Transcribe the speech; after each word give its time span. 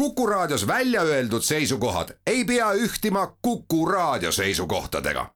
Kuku 0.00 0.26
Raadios 0.26 0.66
välja 0.66 1.02
öeldud 1.02 1.42
seisukohad 1.42 2.08
ei 2.26 2.44
pea 2.44 2.72
ühtima 2.72 3.36
Kuku 3.42 3.86
Raadio 3.86 4.32
seisukohtadega. 4.32 5.30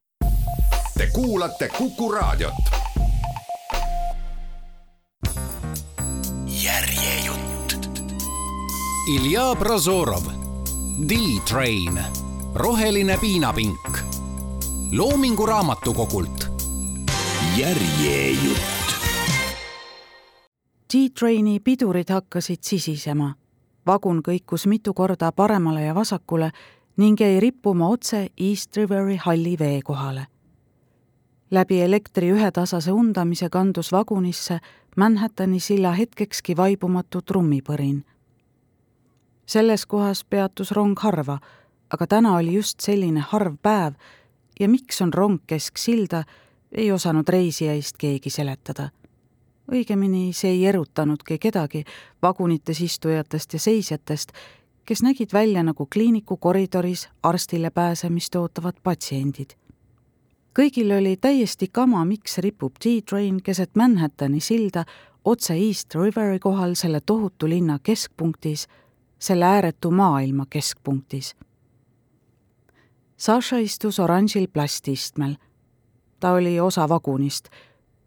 Te 0.99 1.07
kuulate 1.13 1.69
Kuku 1.69 2.13
Raadiot. 2.13 2.55
järjejutt. 6.63 7.75
Ilja 9.15 9.55
Prozorov, 9.59 10.25
D-Train, 11.09 12.05
roheline 12.55 13.19
piinapink, 13.19 13.99
Loomingu 14.93 15.47
Raamatukogult. 15.47 16.47
järjejutt. 17.57 18.95
G-Traini 20.93 21.61
pidurid 21.61 22.09
hakkasid 22.09 22.59
sisisema 22.61 23.44
vagun 23.87 24.23
kõikus 24.23 24.67
mitu 24.67 24.95
korda 24.95 25.33
paremale 25.33 25.85
ja 25.85 25.95
vasakule 25.95 26.51
ning 26.97 27.21
jäi 27.21 27.41
rippuma 27.41 27.89
otse 27.89 28.29
East 28.37 28.77
Riveri 28.77 29.17
halli 29.17 29.57
vee 29.59 29.83
kohale. 29.83 30.27
läbi 31.51 31.81
elektri 31.81 32.31
ühetasase 32.33 32.93
undamise 32.93 33.49
kandus 33.49 33.93
vagunisse 33.93 34.59
Manhattani 34.97 35.61
silla 35.61 35.93
hetkekski 35.93 36.57
vaibumatu 36.57 37.23
trummipõrin. 37.23 38.05
selles 39.47 39.87
kohas 39.87 40.25
peatus 40.25 40.73
rong 40.73 40.99
harva, 40.99 41.39
aga 41.91 42.07
täna 42.07 42.37
oli 42.37 42.55
just 42.55 42.81
selline 42.81 43.21
harv 43.21 43.57
päev 43.63 43.95
ja 44.61 44.69
miks 44.69 45.03
on 45.03 45.13
rong 45.13 45.41
kesk 45.47 45.77
silda, 45.77 46.25
ei 46.73 46.93
osanud 46.93 47.29
reisijaist 47.29 47.97
keegi 47.97 48.31
seletada 48.31 48.91
õigemini 49.73 50.33
see 50.33 50.51
ei 50.51 50.67
erutanudki 50.67 51.39
kedagi 51.39 51.85
vagunites 52.23 52.81
istujatest 52.81 53.53
ja 53.53 53.61
seisjatest, 53.61 54.33
kes 54.85 55.03
nägid 55.03 55.33
välja 55.33 55.63
nagu 55.63 55.87
kliiniku 55.87 56.37
koridoris 56.37 57.09
arstile 57.23 57.71
pääsemist 57.71 58.37
ootavad 58.37 58.75
patsiendid. 58.83 59.57
kõigil 60.59 60.93
oli 60.99 61.17
täiesti 61.17 61.69
kama, 61.73 62.05
miks 62.05 62.39
ripub 62.39 62.75
T-train 62.79 63.43
keset 63.43 63.71
Manhattani 63.77 64.41
silda 64.41 64.85
otse 65.25 65.55
East 65.55 65.95
Riveri 65.95 66.39
kohal 66.39 66.75
selle 66.75 67.01
tohutu 67.01 67.49
linna 67.49 67.79
keskpunktis, 67.83 68.69
selle 69.19 69.45
ääretu 69.45 69.91
maailma 69.91 70.47
keskpunktis. 70.51 71.35
Saša 73.17 73.59
istus 73.59 73.99
oranžil 74.01 74.47
plastistmel. 74.53 75.35
ta 76.21 76.33
oli 76.33 76.61
osa 76.61 76.89
vagunist 76.89 77.49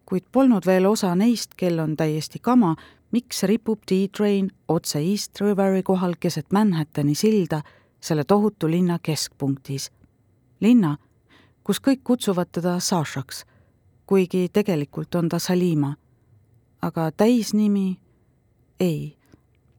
kuid 0.08 0.24
polnud 0.32 0.66
veel 0.66 0.86
osa 0.88 1.16
neist, 1.16 1.52
kel 1.60 1.80
on 1.84 1.98
täiesti 2.00 2.40
kama, 2.40 2.76
miks 3.12 3.44
ripub 3.44 3.84
D-Train 3.92 4.50
otse 4.68 5.00
East 5.00 5.42
Riveri 5.42 5.84
kohal 5.84 6.16
keset 6.20 6.52
Manhattani 6.52 7.16
silda 7.16 7.62
selle 8.02 8.24
tohutu 8.24 8.70
linna 8.72 9.00
keskpunktis. 9.04 9.92
linna, 10.60 10.98
kus 11.64 11.80
kõik 11.80 12.02
kutsuvad 12.04 12.48
teda 12.52 12.80
Sašaks, 12.80 13.44
kuigi 14.06 14.50
tegelikult 14.54 15.16
on 15.16 15.30
ta 15.30 15.40
Salima. 15.40 15.96
aga 16.82 17.12
täisnimi? 17.12 18.00
ei, 18.80 19.18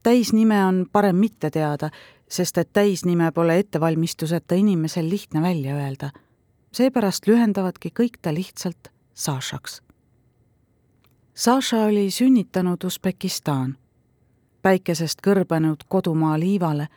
täisnime 0.03 0.65
on 0.65 0.85
parem 0.91 1.15
mitte 1.15 1.49
teada, 1.49 1.89
sest 2.29 2.57
et 2.57 2.73
täisnime 2.73 3.31
pole 3.31 3.59
ettevalmistuseta 3.59 4.55
inimesel 4.55 5.09
lihtne 5.09 5.41
välja 5.41 5.75
öelda. 5.75 6.11
seepärast 6.71 7.27
lühendavadki 7.27 7.89
kõik 7.89 8.17
ta 8.21 8.33
lihtsalt 8.33 8.91
Sašaks 9.13 9.88
Saša 11.39 11.77
oli 11.77 12.11
sünnitanud 12.11 12.83
Usbekistan, 12.83 13.77
päikesest 14.61 15.21
kõrbenud 15.23 15.85
kodumaa 15.87 16.33
liivale, 16.39 16.87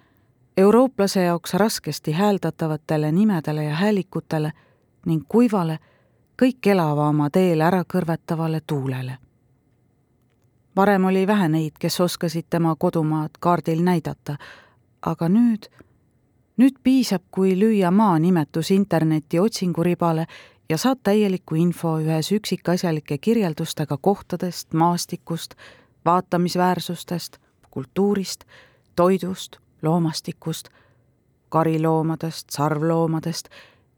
eurooplase 0.57 1.23
jaoks 1.23 1.55
raskesti 1.55 2.13
hääldatavatele 2.13 3.13
nimedele 3.13 3.65
ja 3.65 3.75
häälikutele 3.75 4.51
ning 5.07 5.23
kuivale, 5.29 5.79
kõik 6.43 6.67
elava 6.67 7.07
oma 7.09 7.31
teel 7.31 7.61
ära 7.61 7.85
kõrvetavale 7.95 8.61
tuulele. 8.67 9.19
varem 10.77 11.05
oli 11.05 11.27
vähe 11.27 11.49
neid, 11.49 11.79
kes 11.79 12.01
oskasid 12.01 12.51
tema 12.51 12.75
kodumaad 12.77 13.39
kaardil 13.41 13.83
näidata, 13.83 14.37
aga 15.03 15.29
nüüd, 15.29 15.71
nüüd 16.57 16.83
piisab, 16.83 17.23
kui 17.31 17.55
lüüa 17.61 17.91
maanimetus 17.91 18.71
interneti 18.71 19.41
otsinguribale 19.41 20.27
ja 20.73 20.79
saad 20.79 21.03
täieliku 21.05 21.55
info 21.55 21.99
ühes 22.01 22.31
üksikasjalike 22.33 23.19
kirjeldustega 23.19 23.99
kohtadest, 24.01 24.73
maastikust, 24.73 25.55
vaatamisväärsustest, 26.05 27.37
kultuurist, 27.71 28.45
toidust, 28.97 29.57
loomastikust, 29.83 30.69
kariloomadest, 31.49 32.51
sarvloomadest 32.51 33.49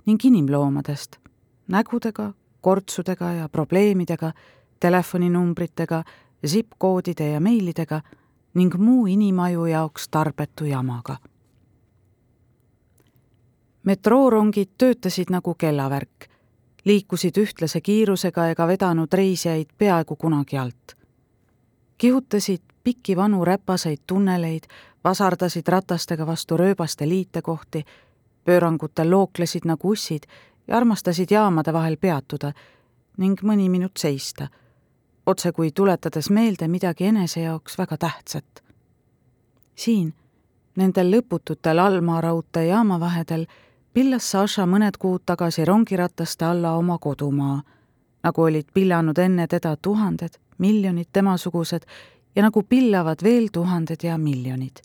ning 0.06 0.24
inimloomadest, 0.24 1.16
nägudega, 1.68 2.32
kortsudega 2.60 3.32
ja 3.32 3.48
probleemidega, 3.48 4.32
telefoninumbritega, 4.80 6.02
zip-koodide 6.46 7.30
ja 7.30 7.40
meilidega 7.40 8.00
ning 8.54 8.74
muu 8.74 9.06
inimaju 9.06 9.66
jaoks 9.66 10.08
tarbetu 10.08 10.64
jamaga. 10.64 11.16
metroorongid 13.84 14.68
töötasid 14.78 15.30
nagu 15.30 15.54
kellavärk 15.54 16.33
liikusid 16.84 17.38
ühtlase 17.38 17.80
kiirusega 17.80 18.48
ega 18.48 18.66
vedanud 18.66 19.12
reisijaid 19.12 19.66
peaaegu 19.78 20.16
kunagi 20.16 20.58
alt. 20.58 20.96
kihutasid 21.98 22.62
pikki 22.84 23.16
vanu 23.16 23.44
räpaseid 23.44 23.98
tunneleid, 24.06 24.62
vasardasid 25.04 25.68
ratastega 25.68 26.26
vastu 26.26 26.56
rööbaste 26.56 27.08
liitekohti, 27.08 27.84
pöörangutel 28.44 29.10
looklesid 29.10 29.64
nagu 29.64 29.90
ussid 29.90 30.26
ja 30.68 30.76
armastasid 30.76 31.30
jaamade 31.30 31.72
vahel 31.72 31.96
peatuda 31.96 32.52
ning 33.16 33.40
mõni 33.42 33.68
minut 33.70 33.96
seista, 33.96 34.48
otsekui 35.26 35.70
tuletades 35.70 36.30
meelde 36.30 36.68
midagi 36.68 37.04
enese 37.04 37.40
jaoks 37.40 37.78
väga 37.78 37.96
tähtsat. 37.96 38.64
siin, 39.74 40.14
nendel 40.76 41.10
lõpututel 41.10 41.78
Alma 41.78 42.20
raudtee 42.20 42.66
jaamavahedel 42.66 43.46
pillas 43.94 44.26
Saša 44.30 44.66
mõned 44.66 44.96
kuud 44.98 45.22
tagasi 45.26 45.64
rongirataste 45.64 46.44
alla 46.44 46.72
oma 46.74 46.98
kodumaa, 46.98 47.60
nagu 48.26 48.42
olid 48.42 48.66
pillanud 48.74 49.18
enne 49.18 49.46
teda 49.46 49.76
tuhanded, 49.76 50.34
miljonid 50.58 51.12
temasugused 51.12 51.86
ja 52.34 52.42
nagu 52.42 52.62
pillavad 52.62 53.22
veel 53.22 53.48
tuhanded 53.52 54.02
ja 54.02 54.18
miljonid. 54.18 54.82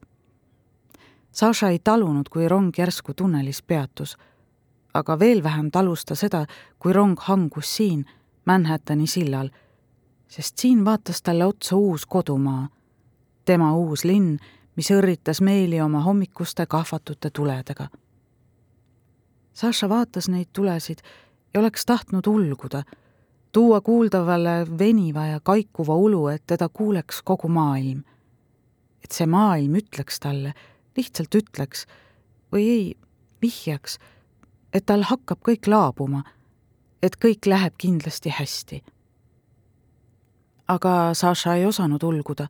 Saša 1.31 1.69
ei 1.69 1.80
talunud, 1.80 2.30
kui 2.30 2.48
rong 2.48 2.69
järsku 2.78 3.14
tunnelis 3.14 3.62
peatus, 3.62 4.18
aga 4.94 5.19
veel 5.19 5.44
vähem 5.44 5.72
talus 5.72 6.06
ta 6.06 6.16
seda, 6.16 6.46
kui 6.80 6.94
rong 6.94 7.18
hangus 7.19 7.75
siin, 7.75 8.06
Manhattani 8.46 9.08
sillal, 9.08 9.50
sest 10.28 10.58
siin 10.58 10.86
vaatas 10.86 11.22
talle 11.22 11.46
otsa 11.46 11.75
uus 11.75 12.06
kodumaa, 12.06 12.69
tema 13.46 13.74
uus 13.78 14.06
linn, 14.06 14.38
mis 14.75 14.90
õrritas 14.92 15.42
meeli 15.42 15.81
oma 15.81 16.02
hommikuste 16.02 16.66
kahvatute 16.66 17.30
tuledega 17.30 17.90
Saša 19.54 19.90
vaatas 19.90 20.30
neid 20.30 20.48
tulesid 20.54 21.02
ja 21.54 21.60
oleks 21.60 21.86
tahtnud 21.86 22.28
ulguda, 22.28 22.84
tuua 23.52 23.82
kuuldavale 23.82 24.68
veniva 24.80 25.26
ja 25.26 25.40
kaikuva 25.40 25.96
ulu, 25.96 26.28
et 26.28 26.44
teda 26.48 26.70
kuuleks 26.70 27.22
kogu 27.22 27.48
maailm. 27.48 28.04
et 29.04 29.12
see 29.16 29.26
maailm 29.26 29.76
ütleks 29.80 30.20
talle, 30.20 30.54
lihtsalt 30.98 31.36
ütleks 31.36 31.86
või 32.52 32.66
ei, 32.70 32.98
vihjaks, 33.42 33.98
et 34.74 34.86
tal 34.86 35.06
hakkab 35.08 35.40
kõik 35.48 35.70
laabuma, 35.72 36.24
et 37.02 37.16
kõik 37.16 37.48
läheb 37.48 37.74
kindlasti 37.78 38.30
hästi. 38.30 38.84
aga 40.68 41.14
Saša 41.14 41.56
ei 41.56 41.66
osanud 41.66 42.04
ulguda. 42.04 42.48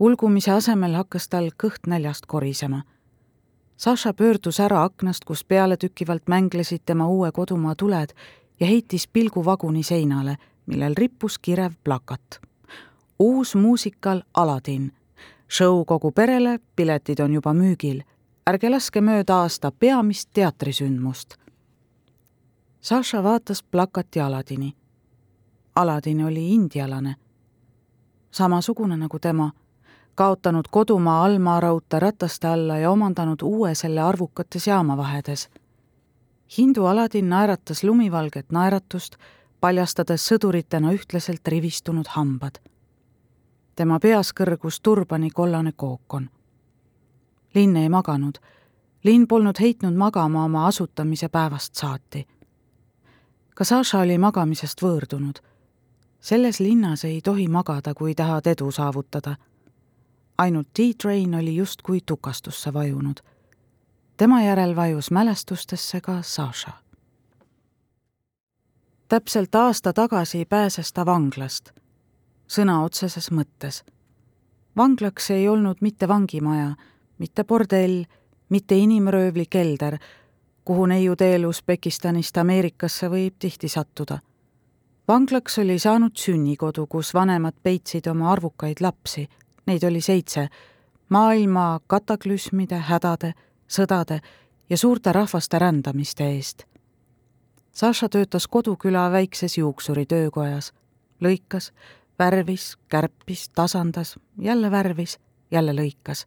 ulgumise 0.00 0.50
asemel 0.50 0.94
hakkas 0.94 1.28
tal 1.28 1.50
kõht 1.62 1.86
näljast 1.86 2.26
korisema 2.26 2.82
Saša 3.78 4.12
pöördus 4.12 4.60
ära 4.60 4.82
aknast, 4.82 5.24
kus 5.24 5.44
pealetükkivalt 5.44 6.26
mänglesid 6.26 6.80
tema 6.86 7.06
uue 7.08 7.32
kodumaa 7.32 7.74
tuled 7.74 8.08
ja 8.60 8.66
heitis 8.66 9.08
pilgu 9.08 9.44
vaguni 9.44 9.82
seinale, 9.82 10.36
millel 10.66 10.94
rippus 10.96 11.38
kirev 11.38 11.72
plakat. 11.84 12.40
uus 13.18 13.54
muusikal 13.54 14.22
Aladin. 14.34 14.92
Show 15.50 15.84
kogu 15.84 16.10
perele, 16.12 16.60
piletid 16.76 17.20
on 17.20 17.32
juba 17.32 17.54
müügil. 17.54 18.02
ärge 18.50 18.70
laske 18.70 19.00
mööda 19.00 19.36
aasta 19.36 19.70
peamist 19.70 20.28
teatrisündmust. 20.32 21.34
Saša 22.80 23.22
vaatas 23.22 23.62
plakati 23.62 24.20
Aladini. 24.20 24.74
Aladin 25.74 26.24
oli 26.24 26.54
indialane, 26.54 27.14
samasugune 28.30 28.96
nagu 28.96 29.18
tema 29.18 29.50
kaotanud 30.18 30.64
kodumaa 30.70 31.24
Alma 31.24 31.60
raudtee 31.60 32.00
rataste 32.00 32.48
alla 32.48 32.78
ja 32.78 32.90
omandanud 32.90 33.38
uue 33.42 33.74
selle 33.74 34.00
arvukates 34.00 34.66
jaamavahedes. 34.66 35.50
hindu 36.58 36.86
Aladin 36.86 37.30
naeratas 37.30 37.84
lumivalget 37.84 38.46
naeratust, 38.52 39.14
paljastades 39.60 40.26
sõduritena 40.30 40.90
ühtlaselt 40.92 41.48
rivistunud 41.48 42.06
hambad. 42.08 42.58
tema 43.76 44.00
peas 44.00 44.32
kõrgus 44.40 44.80
turbani 44.82 45.30
kollane 45.30 45.72
kookon. 45.76 46.30
linn 47.54 47.76
ei 47.76 47.88
maganud. 47.88 48.38
linn 49.04 49.26
polnud 49.26 49.60
heitnud 49.60 49.94
magama 49.94 50.44
oma 50.44 50.66
asutamise 50.66 51.28
päevast 51.28 51.74
saati. 51.74 52.26
ka 53.54 53.64
Saša 53.64 53.98
oli 53.98 54.18
magamisest 54.18 54.82
võõrdunud. 54.82 55.38
selles 56.20 56.60
linnas 56.60 57.04
ei 57.04 57.20
tohi 57.20 57.48
magada, 57.48 57.94
kui 57.94 58.14
tahad 58.14 58.46
edu 58.46 58.70
saavutada. 58.70 59.36
Ainult 60.38 60.68
D-Train 60.78 61.34
oli 61.34 61.56
justkui 61.56 62.00
tukastusse 62.06 62.72
vajunud. 62.72 63.16
tema 64.16 64.42
järel 64.42 64.76
vajus 64.76 65.10
mälestustesse 65.10 66.00
ka 66.00 66.22
Saša 66.22 66.72
täpselt 69.08 69.54
aasta 69.54 69.92
tagasi 69.92 70.44
pääses 70.44 70.92
ta 70.92 71.06
vanglast, 71.06 71.70
sõna 72.48 72.82
otseses 72.84 73.30
mõttes. 73.30 73.84
vanglaks 74.76 75.30
ei 75.30 75.48
olnud 75.48 75.76
mitte 75.80 76.08
vangimaja, 76.08 76.74
mitte 77.18 77.44
bordell, 77.44 78.04
mitte 78.48 78.76
inimröövli 78.76 79.46
kelder, 79.50 79.98
kuhu 80.64 80.86
neiuteelu 80.86 81.48
Usbekistanist 81.48 82.36
Ameerikasse 82.36 83.08
võib 83.08 83.34
tihti 83.38 83.68
sattuda. 83.68 84.18
vanglaks 85.08 85.58
oli 85.58 85.78
saanud 85.78 86.12
sünnikodu, 86.14 86.86
kus 86.86 87.14
vanemad 87.14 87.54
peitsid 87.62 88.06
oma 88.06 88.32
arvukaid 88.32 88.76
lapsi, 88.80 89.28
neid 89.68 89.84
oli 89.84 90.00
seitse, 90.00 90.48
maailma 91.08 91.80
kataklüsmide, 91.86 92.80
hädade, 92.88 93.34
sõdade 93.68 94.20
ja 94.70 94.76
suurte 94.76 95.12
rahvaste 95.12 95.58
rändamiste 95.58 96.24
eest 96.32 96.64
Saša 97.78 98.08
töötas 98.08 98.48
koduküla 98.48 99.04
väikses 99.12 99.58
juuksuritöökojas, 99.58 100.72
lõikas, 101.22 101.70
värvis, 102.18 102.76
kärpis, 102.88 103.48
tasandas, 103.48 104.18
jälle 104.38 104.70
värvis, 104.70 105.18
jälle 105.50 105.72
lõikas. 105.72 106.26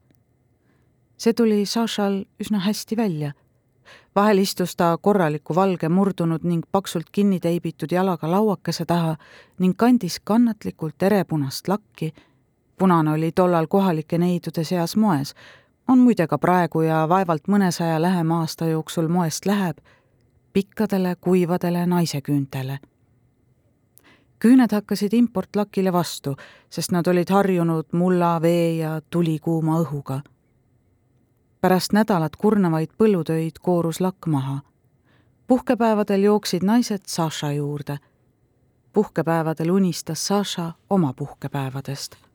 see 1.18 1.34
tuli 1.34 1.66
Sašal 1.66 2.24
üsna 2.40 2.60
hästi 2.60 2.98
välja. 2.98 3.34
vahel 4.16 4.38
istus 4.38 4.76
ta 4.76 4.98
korraliku 5.02 5.56
valge 5.56 5.90
murdunud 5.90 6.44
ning 6.44 6.64
paksult 6.72 7.10
kinni 7.12 7.40
teibitud 7.40 7.92
jalaga 7.92 8.32
lauakese 8.32 8.86
taha 8.86 9.18
ning 9.60 9.76
kandis 9.78 10.20
kannatlikult 10.24 11.04
erepunast 11.04 11.68
lakki. 11.68 12.14
Punane 12.82 13.12
oli 13.12 13.32
tollal 13.32 13.68
kohalike 13.68 14.18
neidude 14.18 14.64
seas 14.64 14.96
moes, 14.96 15.36
on 15.88 16.00
muide 16.00 16.26
ka 16.28 16.38
praegu 16.38 16.82
ja 16.82 17.04
vaevalt 17.10 17.46
mõnesaja 17.48 18.00
lähema 18.02 18.40
aasta 18.42 18.66
jooksul 18.66 19.08
moest 19.08 19.46
läheb 19.46 19.78
pikkadele 20.54 21.16
kuivadele 21.22 21.86
naiseküüntele. 21.86 22.80
küüned 24.40 24.74
hakkasid 24.74 25.14
importlakile 25.14 25.94
vastu, 25.94 26.36
sest 26.70 26.92
nad 26.92 27.08
olid 27.08 27.30
harjunud 27.30 27.94
mulla, 27.94 28.42
vee 28.42 28.76
ja 28.78 29.02
tulikuuma 29.10 29.78
õhuga. 29.84 30.20
pärast 31.62 31.94
nädalat 31.94 32.36
kurnavaid 32.36 32.90
põllutöid 32.98 33.62
koorus 33.62 34.02
lakk 34.02 34.26
maha. 34.26 34.60
puhkepäevadel 35.48 36.24
jooksid 36.24 36.64
naised 36.64 37.02
Saša 37.06 37.52
juurde. 37.52 37.98
puhkepäevadel 38.94 39.70
unistas 39.70 40.28
Saša 40.28 40.72
oma 40.90 41.14
puhkepäevadest. 41.14 42.31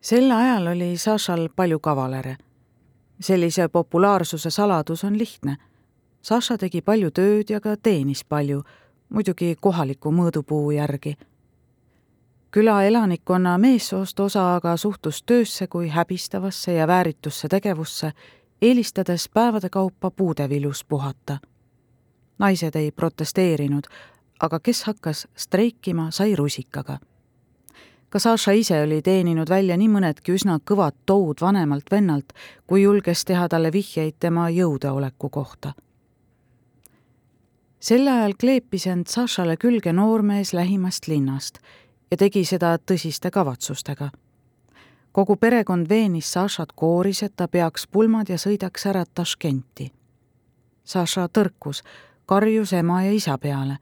Sel 0.00 0.30
ajal 0.30 0.66
oli 0.66 0.96
Sašal 0.96 1.48
palju 1.56 1.78
kavalere 1.78 2.36
sellise 3.20 3.68
populaarsuse 3.68 4.50
saladus 4.50 5.04
on 5.04 5.18
lihtne 5.18 5.56
Saša 6.22 6.58
tegi 6.60 6.82
palju 6.84 7.08
tööd 7.16 7.48
ja 7.48 7.60
ka 7.64 7.76
teenis 7.80 8.20
palju, 8.28 8.60
muidugi 9.08 9.54
kohaliku 9.60 10.12
mõõdupuu 10.12 10.70
järgi. 10.70 11.16
küla 12.50 12.82
elanikkonna 12.82 13.58
meessoost 13.58 14.20
osa 14.20 14.54
aga 14.56 14.76
suhtus 14.76 15.22
töösse 15.22 15.66
kui 15.66 15.88
häbistavasse 15.88 16.72
ja 16.72 16.86
vääritusse 16.86 17.48
tegevusse, 17.48 18.12
eelistades 18.62 19.28
päevade 19.28 19.68
kaupa 19.68 20.10
puudeviljus 20.10 20.84
puhata. 20.84 21.38
naised 22.38 22.76
ei 22.76 22.92
protesteerinud, 22.92 23.84
aga 24.40 24.60
kes 24.60 24.84
hakkas 24.84 25.28
streikima, 25.36 26.10
sai 26.10 26.36
rusikaga 26.36 26.98
ka 28.10 28.18
Saša 28.18 28.52
ise 28.52 28.82
oli 28.82 29.02
teeninud 29.02 29.48
välja 29.48 29.76
nii 29.76 29.88
mõnedki 29.88 30.34
üsna 30.34 30.58
kõvad 30.64 30.96
toud 31.06 31.40
vanemalt 31.40 31.90
vennalt, 31.90 32.32
kui 32.66 32.82
julges 32.82 33.24
teha 33.24 33.48
talle 33.48 33.72
vihjeid 33.72 34.18
tema 34.18 34.48
jõudeoleku 34.50 35.30
kohta 35.30 35.72
sel 37.80 38.08
ajal 38.08 38.34
kleepis 38.40 38.86
end 38.86 39.08
Sašale 39.08 39.56
külge 39.56 39.92
noormees 39.92 40.52
lähimast 40.52 41.08
linnast 41.08 41.58
ja 42.10 42.16
tegi 42.16 42.44
seda 42.44 42.76
tõsiste 42.78 43.30
kavatsustega. 43.30 44.10
kogu 45.12 45.36
perekond 45.36 45.88
veenis 45.88 46.32
Sašat 46.32 46.72
kooris, 46.72 47.22
et 47.22 47.36
ta 47.36 47.48
peaks 47.48 47.86
pulmad 47.86 48.28
ja 48.28 48.36
sõidaks 48.36 48.86
ära 48.86 49.04
Taškenti. 49.14 49.92
Saša 50.84 51.28
tõrkus, 51.28 51.82
karjus 52.26 52.72
ema 52.72 53.02
ja 53.02 53.12
isa 53.12 53.38
peale. 53.38 53.78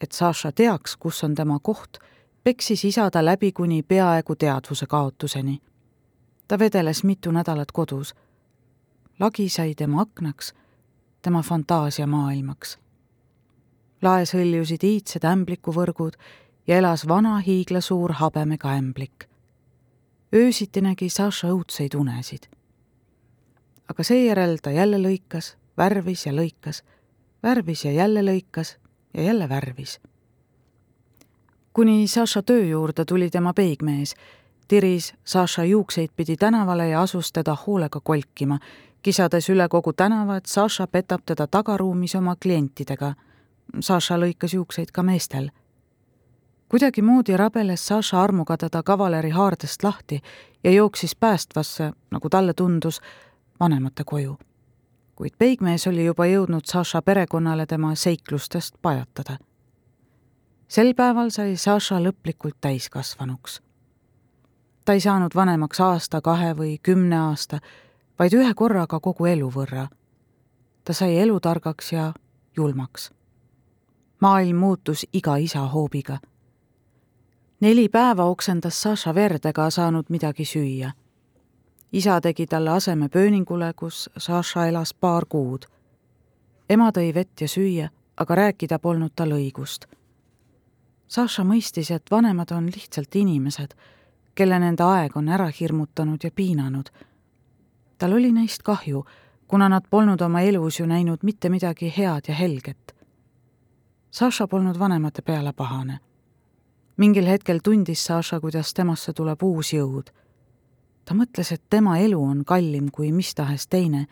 et 0.00 0.12
Saša 0.12 0.52
teaks, 0.52 0.96
kus 0.96 1.24
on 1.24 1.34
tema 1.34 1.58
koht, 1.62 1.98
peksis 2.44 2.84
isa 2.84 3.10
ta 3.10 3.24
läbi 3.24 3.52
kuni 3.52 3.82
peaaegu 3.82 4.36
teadvuse 4.36 4.86
kaotuseni. 4.86 5.62
ta 6.48 6.58
vedeles 6.58 7.04
mitu 7.04 7.30
nädalat 7.30 7.72
kodus. 7.72 8.14
lagi 9.20 9.48
sai 9.48 9.74
tema 9.74 10.00
aknaks, 10.00 10.54
tema 11.22 11.42
fantaasiamaailmaks 11.42 12.78
laes 14.02 14.32
hõljusid 14.34 14.84
iidsed 14.86 15.24
ämblikuvõrgud 15.28 16.16
ja 16.68 16.78
elas 16.80 17.06
vana 17.08 17.38
hiiglasuur 17.44 18.16
habemega 18.20 18.72
ämblik. 18.76 19.28
öösiti 20.34 20.80
nägi 20.80 21.08
Saša 21.08 21.48
õudseid 21.48 21.94
unesid. 21.94 22.48
aga 23.88 24.02
seejärel 24.02 24.56
ta 24.62 24.70
jälle 24.70 24.96
lõikas, 24.96 25.56
värvis 25.76 26.26
ja 26.26 26.32
lõikas, 26.32 26.82
värvis 27.42 27.84
ja 27.84 27.92
jälle 27.92 28.22
lõikas 28.22 28.76
ja 29.14 29.22
jälle 29.22 29.48
värvis. 29.48 30.00
Kuni 31.80 32.08
Saša 32.08 32.42
töö 32.42 32.64
juurde 32.64 33.04
tuli 33.04 33.30
tema 33.30 33.54
peigmees, 33.54 34.14
tiris 34.68 35.14
Saša 35.24 35.64
juukseid 35.64 36.08
pidi 36.16 36.36
tänavale 36.36 36.88
ja 36.88 37.02
asus 37.02 37.32
teda 37.32 37.56
hoolega 37.66 38.00
kolkima, 38.00 38.58
kisades 39.02 39.48
üle 39.48 39.68
kogu 39.68 39.92
tänava, 39.92 40.36
et 40.36 40.46
Saša 40.46 40.86
petab 40.86 41.20
teda 41.26 41.46
tagaruumis 41.46 42.14
oma 42.14 42.36
klientidega 42.42 43.14
Saša 43.80 44.20
lõikas 44.20 44.54
juukseid 44.54 44.92
ka 44.92 45.02
meestel. 45.02 45.48
kuidagimoodi 46.68 47.36
rabeles 47.36 47.86
Saša 47.86 48.22
armuga 48.22 48.56
teda 48.56 48.82
kavaleri 48.82 49.30
haardest 49.30 49.82
lahti 49.82 50.20
ja 50.64 50.70
jooksis 50.70 51.16
päästvasse, 51.16 51.92
nagu 52.10 52.28
talle 52.28 52.54
tundus, 52.54 53.00
vanemate 53.60 54.04
koju. 54.04 54.38
kuid 55.16 55.32
peigmees 55.38 55.86
oli 55.86 56.04
juba 56.04 56.26
jõudnud 56.26 56.64
Saša 56.64 57.02
perekonnale 57.02 57.66
tema 57.66 57.94
seiklustest 57.94 58.74
pajatada. 58.82 59.49
Sel 60.70 60.94
päeval 60.94 61.30
sai 61.34 61.56
Saša 61.56 61.98
lõplikult 61.98 62.56
täiskasvanuks. 62.60 63.60
ta 64.84 64.92
ei 64.92 65.00
saanud 65.00 65.34
vanemaks 65.34 65.80
aasta, 65.80 66.20
kahe 66.20 66.54
või 66.54 66.78
kümne 66.82 67.18
aasta, 67.18 67.60
vaid 68.18 68.32
ühe 68.32 68.54
korraga 68.54 69.00
kogu 69.00 69.26
elu 69.26 69.50
võrra. 69.50 69.88
ta 70.84 70.92
sai 70.92 71.18
elutargaks 71.18 71.92
ja 71.92 72.12
julmaks 72.56 73.10
maailm 74.20 74.56
muutus 74.56 75.06
iga 75.12 75.36
isa 75.36 75.60
hoobiga. 75.60 76.18
neli 77.60 77.88
päeva 77.88 78.24
oksendas 78.24 78.82
Saša 78.82 79.14
verd 79.14 79.44
ega 79.44 79.70
saanud 79.70 80.04
midagi 80.08 80.44
süüa. 80.44 80.90
isa 81.92 82.20
tegi 82.20 82.46
talle 82.46 82.70
aseme 82.70 83.08
pööningule, 83.08 83.72
kus 83.76 84.10
Saša 84.16 84.66
elas 84.66 84.94
paar 84.94 85.26
kuud. 85.26 85.64
ema 86.68 86.90
tõi 86.90 87.14
vett 87.14 87.40
ja 87.40 87.48
süüa, 87.48 87.88
aga 88.16 88.34
rääkida 88.34 88.78
polnud 88.78 89.10
tal 89.16 89.30
õigust. 89.30 89.99
Saša 91.10 91.42
mõistis, 91.42 91.90
et 91.90 92.10
vanemad 92.10 92.52
on 92.54 92.68
lihtsalt 92.70 93.16
inimesed, 93.18 93.74
kelle 94.34 94.58
nende 94.62 94.84
aeg 94.86 95.16
on 95.18 95.28
ära 95.28 95.48
hirmutanud 95.50 96.22
ja 96.24 96.30
piinanud. 96.30 96.90
tal 97.98 98.12
oli 98.12 98.32
neist 98.32 98.62
kahju, 98.62 99.04
kuna 99.48 99.68
nad 99.68 99.84
polnud 99.90 100.20
oma 100.20 100.40
elus 100.40 100.80
ju 100.80 100.86
näinud 100.86 101.18
mitte 101.22 101.48
midagi 101.48 101.92
head 101.96 102.28
ja 102.28 102.34
helget 102.34 102.94
Saša 104.10 104.46
polnud 104.46 104.78
vanemate 104.78 105.22
peale 105.22 105.52
pahane. 105.52 105.98
mingil 106.96 107.26
hetkel 107.26 107.58
tundis 107.64 108.04
Saša, 108.04 108.40
kuidas 108.40 108.74
temasse 108.74 109.12
tuleb 109.12 109.42
uus 109.42 109.72
jõud. 109.72 110.10
ta 111.04 111.14
mõtles, 111.14 111.52
et 111.52 111.62
tema 111.70 111.98
elu 111.98 112.22
on 112.22 112.44
kallim 112.44 112.90
kui 112.90 113.12
mis 113.12 113.34
tahes 113.34 113.66
teine 113.66 114.06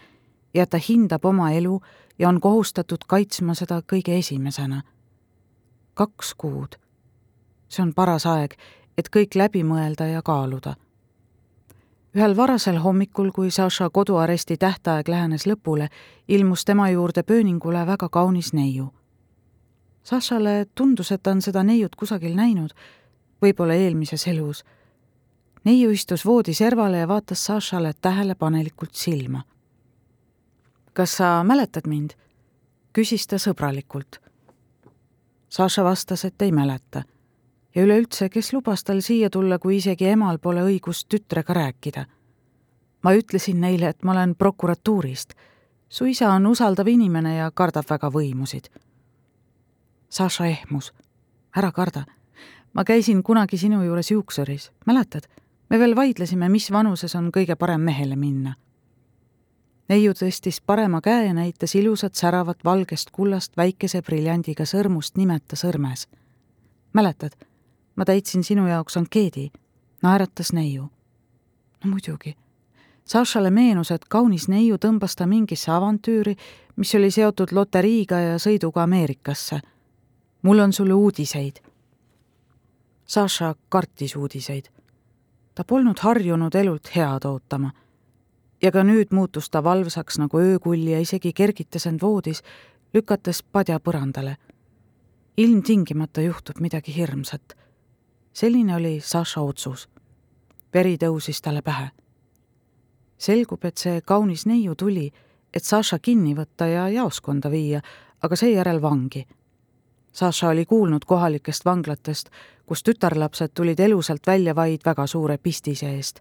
ja 0.55 0.67
ta 0.67 0.79
hindab 0.89 1.25
oma 1.25 1.51
elu 1.51 1.81
ja 2.19 2.29
on 2.29 2.41
kohustatud 2.41 3.05
kaitsma 3.07 3.55
seda 3.55 3.83
kõige 3.83 4.19
esimesena. 4.19 4.83
kaks 5.95 6.35
kuud. 6.35 6.79
See 7.69 7.83
on 7.83 7.95
paras 7.95 8.27
aeg, 8.27 8.55
et 8.99 9.09
kõik 9.09 9.35
läbi 9.35 9.65
mõelda 9.65 10.07
ja 10.07 10.23
kaaluda 10.23 10.77
ühel 12.17 12.37
varasel 12.37 12.79
hommikul, 12.83 13.31
kui 13.31 13.51
Saša 13.51 13.91
koduaresti 13.91 14.57
tähtaeg 14.57 15.09
lähenes 15.09 15.47
lõpule, 15.47 15.89
ilmus 16.29 16.65
tema 16.65 16.91
juurde 16.91 17.23
pööningule 17.23 17.87
väga 17.87 18.09
kaunis 18.09 18.53
neiu 18.53 18.89
Sašale 20.09 20.67
tundus, 20.75 21.13
et 21.13 21.23
ta 21.23 21.35
on 21.37 21.43
seda 21.45 21.61
neiut 21.63 21.93
kusagil 21.97 22.33
näinud, 22.33 22.71
võib-olla 23.45 23.75
eelmises 23.77 24.25
elus. 24.27 24.65
neiu 25.65 25.91
istus 25.91 26.25
voodi 26.25 26.55
servale 26.55 26.99
ja 26.99 27.09
vaatas 27.09 27.45
Sašale 27.45 27.93
tähelepanelikult 28.01 28.95
silma. 28.95 29.43
kas 30.93 31.17
sa 31.17 31.45
mäletad 31.45 31.87
mind? 31.87 32.11
küsis 32.93 33.27
ta 33.27 33.37
sõbralikult. 33.37 34.17
Saša 35.49 35.85
vastas, 35.85 36.25
et 36.25 36.43
ei 36.43 36.53
mäleta. 36.53 37.03
Ja 37.75 37.83
üleüldse, 37.83 38.29
kes 38.29 38.53
lubas 38.53 38.85
tal 38.85 39.01
siia 39.01 39.31
tulla, 39.31 39.59
kui 39.59 39.77
isegi 39.77 40.07
emal 40.09 40.39
pole 40.39 40.63
õigust 40.63 41.09
tütrega 41.09 41.55
rääkida 41.55 42.07
ma 43.03 43.15
ütlesin 43.15 43.61
neile, 43.61 43.89
et 43.89 44.03
ma 44.03 44.13
olen 44.13 44.35
prokuratuurist. 44.35 45.35
su 45.89 46.05
isa 46.05 46.33
on 46.33 46.47
usaldav 46.47 46.87
inimene 46.87 47.37
ja 47.37 47.51
kardab 47.51 47.85
väga 47.91 48.11
võimusid. 48.11 48.69
Saša 50.09 50.47
ehmus. 50.47 50.93
ära 51.57 51.73
karda. 51.73 52.05
ma 52.73 52.85
käisin 52.85 53.23
kunagi 53.23 53.59
sinu 53.59 53.83
juures 53.83 54.11
juuksuris, 54.11 54.73
mäletad? 54.87 55.23
me 55.71 55.79
veel 55.79 55.97
vaidlesime, 55.97 56.49
mis 56.49 56.73
vanuses 56.73 57.15
on 57.15 57.31
kõige 57.33 57.57
parem 57.57 57.81
mehele 57.81 58.17
minna. 58.17 58.55
neiu 59.89 60.13
tõstis 60.13 60.61
parema 60.67 61.01
käe 61.01 61.27
ja 61.27 61.35
näitas 61.35 61.75
ilusat 61.75 62.15
säravat 62.15 62.65
valgest 62.65 63.11
kullast 63.11 63.57
väikese 63.57 64.03
briljandiga 64.03 64.65
sõrmust 64.65 65.17
nimeta 65.17 65.57
sõrmes. 65.57 66.09
mäletad, 66.93 67.33
ma 67.99 68.05
täitsin 68.07 68.45
sinu 68.47 68.67
jaoks 68.71 68.97
ankeedi, 68.97 69.51
naeratas 70.03 70.53
neiu. 70.53 70.91
no 71.85 71.91
muidugi 71.91 72.37
Sašale 73.09 73.51
meenus, 73.51 73.89
et 73.91 74.05
kaunis 74.05 74.51
neiu 74.53 74.77
tõmbas 74.77 75.15
ta 75.17 75.25
mingisse 75.27 75.71
avantüüri, 75.73 76.35
mis 76.77 76.91
oli 76.95 77.09
seotud 77.11 77.55
loteriiga 77.57 78.19
ja 78.21 78.35
sõiduga 78.39 78.83
Ameerikasse. 78.83 79.61
mul 80.43 80.59
on 80.59 80.73
sulle 80.73 80.95
uudiseid. 80.95 81.57
Saša 83.07 83.55
kartis 83.69 84.17
uudiseid. 84.17 84.69
ta 85.55 85.65
polnud 85.65 85.99
harjunud 85.99 86.55
elult 86.55 86.91
head 86.97 87.25
ootama. 87.25 87.71
ja 88.63 88.73
ka 88.73 88.85
nüüd 88.85 89.09
muutus 89.11 89.51
ta 89.51 89.65
valvsaks 89.65 90.19
nagu 90.19 90.39
öökull 90.39 90.89
ja 90.89 91.01
isegi 91.01 91.33
kergitas 91.33 91.87
end 91.87 92.01
voodis, 92.03 92.43
lükates 92.95 93.43
padja 93.43 93.81
põrandale. 93.81 94.37
ilmtingimata 95.37 96.21
juhtub 96.21 96.61
midagi 96.61 96.97
hirmsat. 96.97 97.57
Selline 98.39 98.77
oli 98.77 99.01
Saša 99.01 99.41
otsus. 99.41 99.89
veri 100.75 100.97
tõusis 100.97 101.41
talle 101.43 101.63
pähe 101.63 101.89
selgub, 103.19 103.65
et 103.65 103.79
see 103.79 104.01
kaunis 104.07 104.47
neiu 104.47 104.75
tuli, 104.79 105.09
et 105.55 105.65
Saša 105.65 105.99
kinni 105.99 106.35
võtta 106.39 106.69
ja 106.71 106.87
jaoskonda 106.89 107.51
viia, 107.51 107.83
aga 108.23 108.37
seejärel 108.37 108.81
vangi. 108.83 109.25
Saša 110.13 110.49
oli 110.55 110.65
kuulnud 110.67 111.05
kohalikest 111.07 111.65
vanglatest, 111.65 112.31
kus 112.67 112.83
tütarlapsed 112.83 113.55
tulid 113.55 113.81
elusalt 113.81 114.27
välja 114.27 114.55
vaid 114.55 114.87
väga 114.87 115.07
suure 115.07 115.39
pistise 115.39 115.91
eest. 115.97 116.21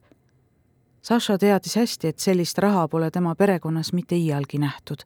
Saša 1.01 1.37
teadis 1.37 1.75
hästi, 1.75 2.07
et 2.07 2.19
sellist 2.19 2.57
raha 2.57 2.87
pole 2.87 3.11
tema 3.11 3.35
perekonnas 3.35 3.93
mitte 3.93 4.15
iialgi 4.15 4.57
nähtud. 4.57 5.03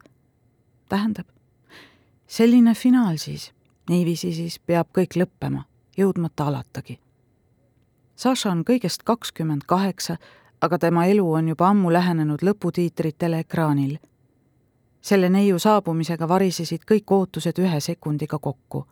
tähendab, 0.88 1.26
selline 2.26 2.74
finaal 2.74 3.16
siis, 3.16 3.52
niiviisi 3.88 4.32
siis 4.32 4.58
peab 4.58 4.88
kõik 4.98 5.16
lõppema, 5.16 5.64
jõudmata 5.98 6.46
alatagi. 6.46 6.98
Saša 8.16 8.50
on 8.50 8.64
kõigest 8.64 9.02
kakskümmend 9.04 9.62
kaheksa, 9.66 10.16
aga 10.60 10.78
tema 10.78 11.06
elu 11.06 11.32
on 11.32 11.48
juba 11.48 11.68
ammu 11.68 11.92
lähenenud 11.92 12.42
lõputiitritele 12.42 13.38
ekraanil. 13.38 13.98
selle 15.02 15.28
neiu 15.28 15.58
saabumisega 15.58 16.28
varisesid 16.28 16.84
kõik 16.90 17.10
ootused 17.10 17.58
ühe 17.58 17.80
sekundiga 17.80 18.38
kokku. 18.38 18.86